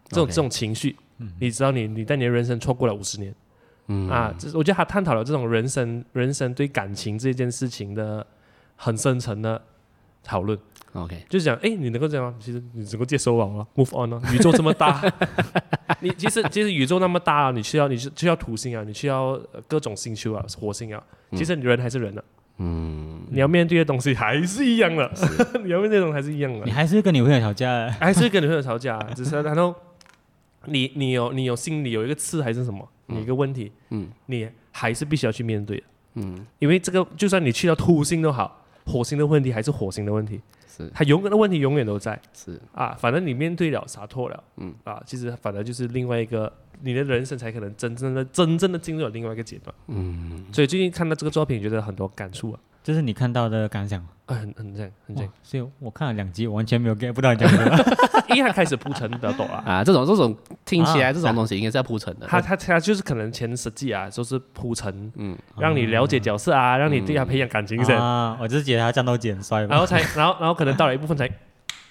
[0.06, 0.28] 这种 Okay.
[0.28, 3.34] 这种情绪，嗯、你知道你，你你在你的人生错过了五十年，
[3.86, 4.06] 嗯。
[4.10, 8.24] 啊，这我觉得他探讨了这种人生人生对感情这件事情的
[8.76, 9.60] 很深层的
[10.24, 10.58] 讨论。
[10.94, 12.34] OK，就是讲，哎，你能够这样吗？
[12.40, 15.02] 其实你能够接受啊，move on 啊，宇宙这么大，
[16.00, 21.02] 你其实其实宇宙那么大，你需要你需需要土星啊，你需要各种星球啊，火星啊，
[21.32, 22.22] 其实你人还是人啊。
[22.58, 25.10] 嗯，你要面对的东西还是一样的，
[25.64, 29.74] 你要面对的东西还是一样的，你还是跟女朋友吵架，还是跟女朋友吵架，只是然后。
[30.66, 32.88] 你你有你有心里有一个刺还是什么？
[33.08, 35.76] 你一个问题，嗯，你还是必须要去面对。
[35.76, 35.82] 的，
[36.14, 42.60] 嗯，因为这个就算你去到土星都好，火星的问题还是火星的问题，是它永远的问题永远都在，是。
[42.72, 44.74] 啊，反正你面对了，洒脱了，嗯。
[44.84, 52.60] 啊，其实反而就是另外一个，你的人生才可能真正的、真正的进入了另外一个阶段，嗯，所以最近看到这个作品，觉得很多感触啊。
[52.82, 55.28] 这是你看到的感想，很很正，很正。
[55.42, 57.76] 所以我看了两集，完全没有 get 不到你讲什么。
[58.34, 62.26] 一开始铺陈比较多啊，啊，这种这种听起来这种东西应该是要铺陈的。
[62.26, 67.96] 他他他就是可能前十季啊，就是铺陈，嗯，让你了解角色啊，让你对他培养感情先。
[67.96, 71.30] 啊，我就是觉得他战斗机很帅，然后才然后然后可能到了一部分才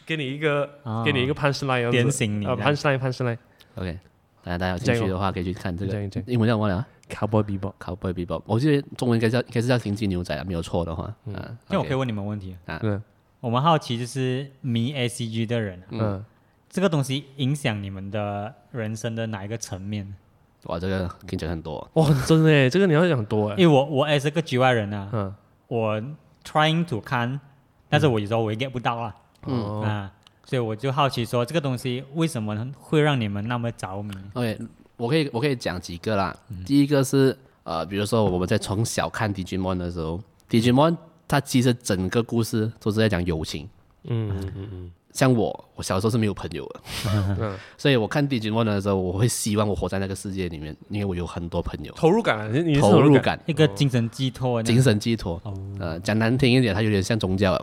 [0.05, 0.69] 给你一个
[1.05, 2.45] 给你一个 punch line，点醒你。
[2.45, 3.37] punch line punch line。
[3.75, 3.97] OK，
[4.43, 5.93] 大家大家有兴趣的话可以去看这个。
[6.25, 11.13] 英文叫什么来 Cowboy Bebop，Cowboy Bebop，我记得中文应该叫应该是叫星际牛仔啊，没有错的话。
[11.25, 12.79] 嗯，那我可以问你们问题啊？
[12.81, 13.01] 嗯，
[13.39, 16.23] 我们好奇就是迷 ACG 的人，嗯，
[16.69, 20.15] 这个东西影响你们的人生的哪一个层面？
[20.63, 25.35] 哇，这个听起来很多哇，真的，这个你要讲很多哎，因为我我也是个局外人啊，嗯，
[25.67, 26.01] 我
[26.43, 27.39] trying to 看，
[27.89, 29.13] 但是我有时候我也 get 不到啊，
[29.45, 30.11] 嗯啊，
[30.45, 34.57] 所以我就好奇说这个东西为什么会让你们那么着迷？OK。
[34.97, 36.35] 我可以我可以讲几个啦。
[36.49, 40.19] 嗯、第一个是呃，比如说我们在从小看 Digimon 的时候
[40.49, 40.95] ，Digimon
[41.27, 43.67] 它其实整个故事都是在讲友情。
[44.05, 44.91] 嗯嗯嗯嗯。
[45.13, 46.81] 像我，我小时候是没有朋友的，
[47.39, 51.93] 嗯、 所以我看 Digimon 的时候，我会希望我活在那个世界里面，因为我有很多朋友。
[51.95, 54.63] 投入感，你投入感，一个精神寄托。
[54.63, 55.39] 精神寄托。
[55.43, 57.55] 哦、呃，讲难听一点，它有点像宗教。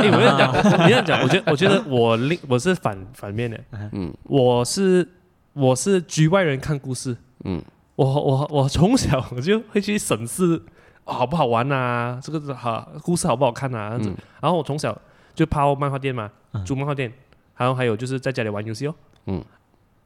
[0.00, 0.50] 你这样讲，
[0.82, 3.60] 你这样讲，我觉得我觉得我另我是反反面的。
[3.92, 5.06] 嗯，我是。
[5.54, 7.62] 我是局外人看故事，嗯，
[7.96, 10.60] 我我我从小我就会去审视，
[11.04, 12.20] 好不好玩啊？
[12.22, 13.90] 这个好故事好不好看啊？
[13.90, 15.00] 这样子，然后我从小
[15.32, 16.30] 就泡漫画店嘛，
[16.66, 17.12] 租漫画店，
[17.56, 18.94] 然后还有就是在家里玩游戏哦，
[19.26, 19.44] 嗯，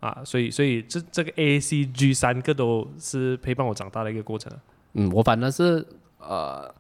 [0.01, 4.53] 啊，所以所以这这个 A C G 三个都是陪伴我长大的一个过程。
[4.93, 5.87] 嗯，我反正是
[6.19, 6.73] 呃，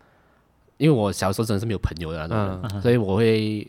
[0.76, 3.66] 因为我小时候真的是没有朋友的那种，所以我会。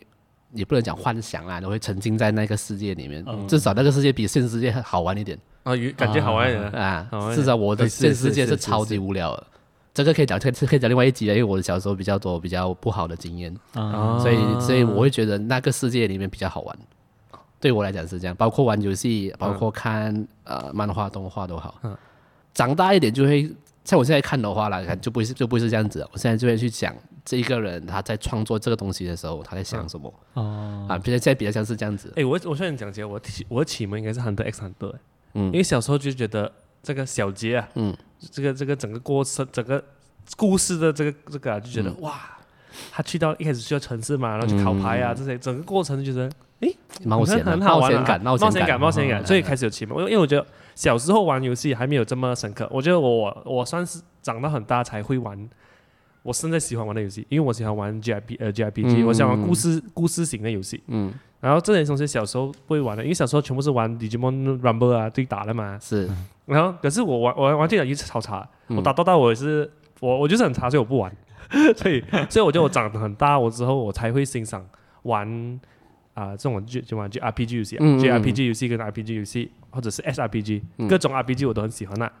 [0.52, 7.08] 也不能讲幻想啦，你会沉浸在那个世界里面，至少那个世界比现实世界好玩一点啊，感觉好玩一点啊。
[7.34, 9.46] 至少我的现实世界是超级无聊的，
[9.94, 13.54] 这个可以讲，可以可以讲另外一集了，因为我的小时候比较多比较不好的经验，
[14.20, 16.78] 所以所以我会觉得那个世界里面比较好玩。
[17.60, 21.80] 对我来讲是这样，包括玩游戏，包括看呃漫画、动画都好。
[22.52, 23.50] 长大一点就会。
[23.82, 26.06] 像我现在看的话啦，就不会是就不会是这样子。
[26.12, 26.94] 我现在就会去讲
[27.24, 30.08] 这一个人他在创作这个东西的时候，他在想什么。
[30.34, 32.08] 哦、嗯，啊，比较现在比较像是这样子。
[32.10, 34.94] 哎、欸，我我现在讲起来，我启我启蒙应该是 Hunter X Hunter。
[35.34, 36.50] 嗯，因为小时候就觉得
[36.82, 39.82] 这个小杰啊，嗯，这个这个整个过程，整个
[40.36, 42.38] 故事的这个这个啊，就觉得、嗯、哇，
[42.90, 46.68] 他去到一开始去到城市嘛，然后去考牌啊，嗯、这些整个过程就觉得，哎，
[47.04, 49.98] 冒险、啊、很好玩、啊，冒险感，冒险感，冒险感，所以开始有启蒙。
[49.98, 50.46] 因为因为我觉得。
[50.76, 55.36] 小时候玩游戏还没有这么深刻，我觉得我我算是长到很大才会玩，
[56.22, 66.08] 我现在喜欢玩的游戏，因为我喜欢玩 G I P 呃 G I P G，我喜欢玩故事故事型的游戏，嗯，然后这些东西小时候不会玩的，因为小时候全部是玩 Digimon Rumble 啊对打的嘛，是，
[66.46, 71.10] 然后可是我玩我玩对打一直超差，我打到大我也是我我就是很差，所以我不玩，
[71.76, 74.66] 所以所以我觉得我长得很大我之后我才会欣赏
[75.02, 75.60] 玩。
[76.12, 82.12] 啊，这种就就玩就 RPG 游戏，JRPG 游戏跟 RPG 游戏，或者是 SRPG，各种 RPG 我都很喜欢那。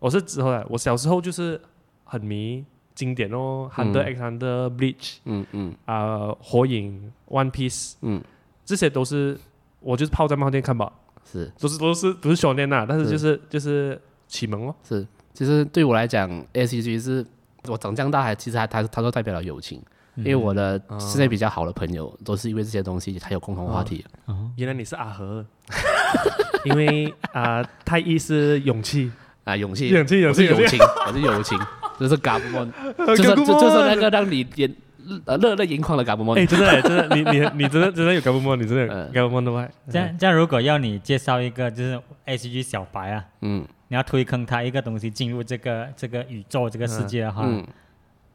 [0.00, 1.58] 我是之后来，我小时候就是
[2.04, 2.62] 很迷
[2.94, 8.22] 经典哦，Hunter X Hunter Bleach，嗯嗯，啊，火影，One Piece，嗯，
[8.64, 9.38] 这些都是
[9.80, 10.92] 我就是泡在漫画店看吧，
[11.30, 17.24] 是，都是都是不是少年呐，但是就是就是启蒙哦，是，其实对我来讲，ACG 是
[17.68, 19.82] 我长这样大还其实还它它都代表了友情。
[20.16, 24.04] 因为我的现在比较好的朋友都是因为这些东西才有共同话题。
[24.58, 25.42] 原来你是阿和，
[26.66, 29.10] 因为啊，太一是勇气。
[29.44, 31.58] 啊，勇气，勇气，勇气，友情，我是友情，
[32.02, 32.64] 就是嘎布莫，
[33.16, 34.74] 就是就是那个让你眼
[35.24, 36.34] 呃热泪盈眶的嘎布莫。
[36.34, 39.68] 哎，真的，真的，你你 你真的真的有嘎布莫，你真的有嘎布莫的话。
[39.90, 47.48] 这样这样，如果要你介绍一个就是 ACG 小白啊，嗯，你要推坑他一个东西进入这个这个宇宙这个世界的话。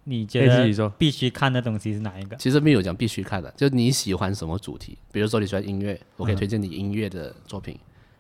[0.10, 2.38] 你觉得必须看的东西是哪一个？
[2.38, 4.98] 其实没有讲必须看的，就你喜欢什么主题。
[5.12, 7.76] 比如说你喜欢音乐，我可以推荐你音乐的作品；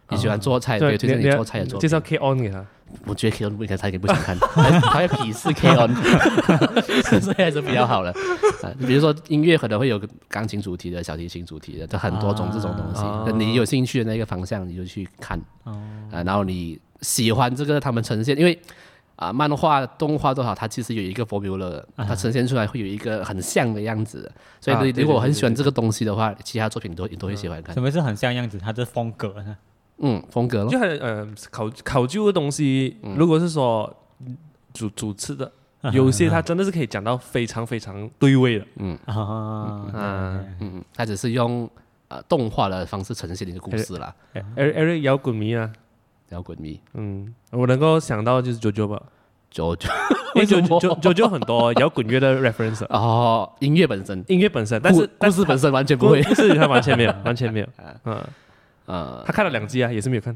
[0.09, 1.81] 你喜欢做菜，可以推荐你做菜的作品。
[1.81, 2.65] 介绍 K On 给他，
[3.05, 5.93] 我觉得 K On 不应该他也不想看，他要鄙视 K On，
[7.21, 8.13] 所以还是比较好的。
[8.77, 13.33] 你比如说音乐可能会有钢琴主题的、小提琴主题的，就很多种这种东西。
[13.37, 15.39] 你有兴趣的那个方向，你就去看。
[15.63, 18.59] 啊，然后你喜欢这个他们呈现，因为。
[19.17, 24.31] 啊，漫画、动画多少，它其实有一个 formula，它呈现出来会有一个很像的样子。
[24.61, 27.73] 所以，如果我很喜欢这个东西的话，其他作品都都会喜欢看。
[27.73, 28.59] 什么是很像样子？
[28.59, 29.57] 它的风格呢？
[29.99, 30.69] 嗯，风格咯。
[30.69, 33.91] 就很呃考考究的东西，如果是说
[34.73, 35.51] 主主持的
[35.93, 38.65] 有些他真的是可以讲到非常非常对味的。
[38.77, 38.97] 嗯。
[39.05, 41.69] 啊嗯嗯，他只是用
[42.09, 44.13] 呃动画的方式呈现一个故事啦。
[44.55, 45.71] Eric 摇滚迷啊，
[46.29, 46.79] 摇滚迷。
[46.93, 49.01] 嗯，我能够想到就是 JoJo 吧
[49.53, 49.89] ，JoJo，
[50.35, 57.67] 因为 JoJo JoJo 很多 摇滚乐的 reference 哦，音乐本身，音乐本身，但是故事本身完全不会，故事他完全没有， 完全没有。
[58.05, 58.21] 嗯
[58.87, 60.35] 嗯，他看了两集啊，也是没有看。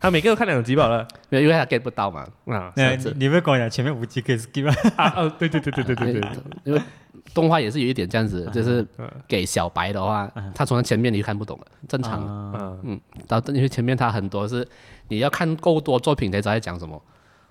[0.00, 2.24] 他每个都看两集吧了，没有，因为他 get 不到嘛。
[2.46, 2.82] 啊，你
[3.16, 5.12] 你不要跟我讲前面五集可以 skip 啊？
[5.16, 6.30] 哦，对对对对对对对，
[6.62, 6.80] 因为
[7.34, 8.86] 动画也是有一点这样子，就是
[9.26, 12.22] 给小白的话，他从前面你就看不懂了，正常。
[12.54, 14.66] 嗯嗯，到因为前面他很多是
[15.08, 17.02] 你要看够多作品才知道在讲什么。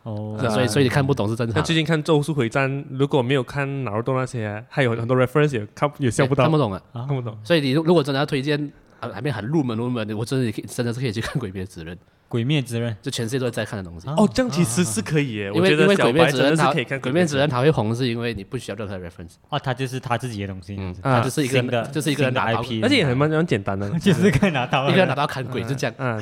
[0.04, 1.62] 哦，所以所以你看不懂是正常。
[1.62, 7.38] 最近看《咒术回战》，如果没有看《哪儿动》那些，还有很多 reference 也看也笑不到，看不懂啊，看不懂。
[7.44, 11.96] 所以你如果真的要推荐，啊，还没很入门入门的，我真的可以真的是可以去看《鬼灭之刃》。
[12.30, 14.06] 鬼灭之刃，就全世界都在看的东西。
[14.10, 15.52] 哦，这样其实是可以耶。
[15.54, 17.00] 因为因为鬼灭之刃它可以看。
[17.00, 19.36] 鬼灭之刃它会红，是因为你不需要任何 reference。
[19.48, 20.76] 哦，它就是他自己的东西。
[20.78, 25.96] 嗯，它就是一个，就是一个 IP，而且也很蛮蛮简单的， 就是可以拿刀，一个人拿刀砍鬼就这样。
[26.00, 26.20] 嗯，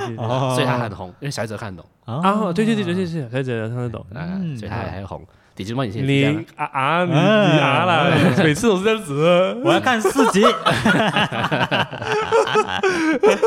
[0.53, 1.89] 所以它很红，因为小孩子看得懂。
[2.05, 4.05] 啊，对对对对对对，小孩子看得懂，
[4.59, 5.26] 所以它还红。
[5.55, 6.25] 迪吉梦以前你
[6.57, 8.09] 啊啊，你啊啦，
[8.43, 9.61] 每次都是这样子。
[9.63, 10.43] 我要看四集。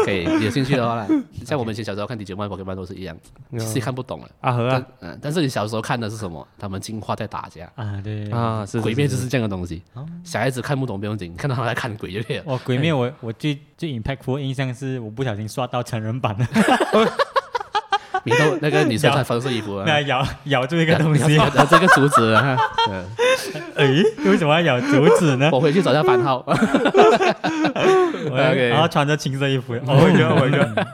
[0.05, 1.07] 可以，有兴趣的话，
[1.45, 3.15] 像我们以前小时候看迪吉梦、宝可梦都是一样，
[3.59, 4.29] 是看不懂了。
[4.41, 6.47] 啊和啊，嗯，但是你小时候看的是什么？
[6.59, 9.83] 他们进化在打架啊，对啊，是鬼灭就是这样的东西。
[10.25, 12.45] 小孩子看不懂不用紧，看到他在看鬼就可以了。
[12.47, 16.47] 哦，鬼灭我我最最 impactful 印象是我不小心刷到成人版了。
[18.29, 22.35] 你都那个女生穿粉色衣服，那咬咬住一个东西，咬这个竹子。
[23.77, 23.87] 哎，
[24.25, 25.49] 为什么要咬竹子呢？
[25.53, 26.45] 我回去找下番号。
[28.35, 29.75] 然后穿着青色衣服。
[29.87, 30.87] 哦一个，哦一个。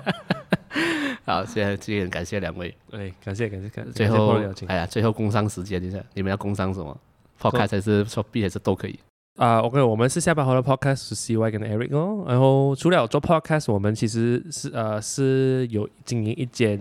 [1.27, 2.75] 好，现在今天感谢两位。
[2.93, 3.93] 哎，感谢感谢感谢。
[3.93, 6.97] 最后，哎呀，最后工商时间一下，你们要工商什么
[7.41, 8.99] ？Podcast 还是说 B 还是都可以。
[9.37, 12.25] 啊，OK，我们是下班后的 Podcast，是 CY 跟 Eric 哦。
[12.29, 16.79] 然后除了做 Podcast，我们其实是呃是有经营一间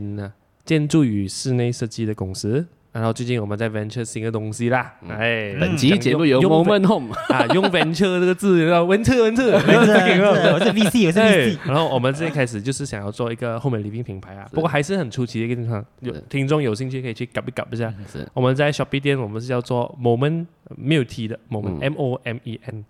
[0.66, 2.68] 建筑与室内设计的公司。
[2.92, 11.58] 然后最近我们在 venture 新的东西啦，哎，本期节目由 Moment Home 啊，用 venture 这个字，要 venture venture，我是 VC，我是 VC。
[11.66, 17.92] 然后我们最开始就是想要做一个后面礼品品牌啊，不过还是很初期的一个地方，有听众有兴趣可以去 gap 一 gap 一下。
[18.08, 20.46] 是，我们在 Shopee 店，我们是叫做 Moment
[20.78, 22.86] 没有 T 的 Moment，M O M E N。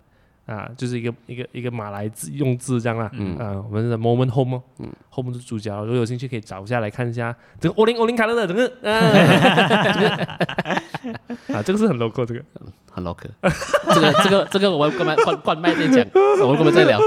[0.46, 3.36] 啊，就是一个一个一个马来字用字这样啦，嗯。
[3.38, 8.66] 啊，我们的 Moment Home 哦，嗯，Home 是主角，如果有兴趣可以找一下来看一下，这个欧林欧林卡勒的整个，
[11.54, 12.42] 啊，这个是很 local，这个
[12.90, 13.28] 很 local，
[13.94, 16.06] 这个这个这个我们干嘛关关麦再讲，
[16.42, 17.00] 我们干嘛再聊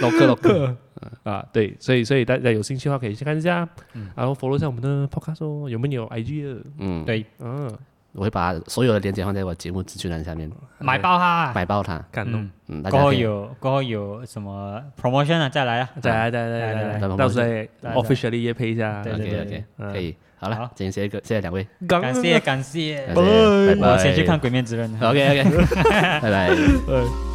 [0.00, 0.74] local local，
[1.24, 3.68] 啊，对，所以所以大家有兴趣的话可以去看一下，
[4.14, 6.64] 然后 follow 一下我们的 podcast 哦，有没有 IG 的？
[6.78, 7.70] 嗯，对，嗯。
[8.12, 12.48] 我会把所有的链接放在我节目资讯栏下面，买爆它，买爆它，感动。
[12.68, 15.48] 嗯，过后有过后有什么 promotion 啊？
[15.48, 17.40] 再来啊，再来，再来，再来，到时
[17.82, 19.00] 候 officially 也配一下。
[19.00, 20.14] OK OK，，可以。
[20.36, 23.92] 好了，今天谢谢谢谢两位，感谢感谢，拜拜。
[23.92, 24.90] 我先去看《鬼面之刃》。
[25.08, 25.66] OK OK，
[26.20, 26.30] 拜。
[26.30, 27.31] 拜。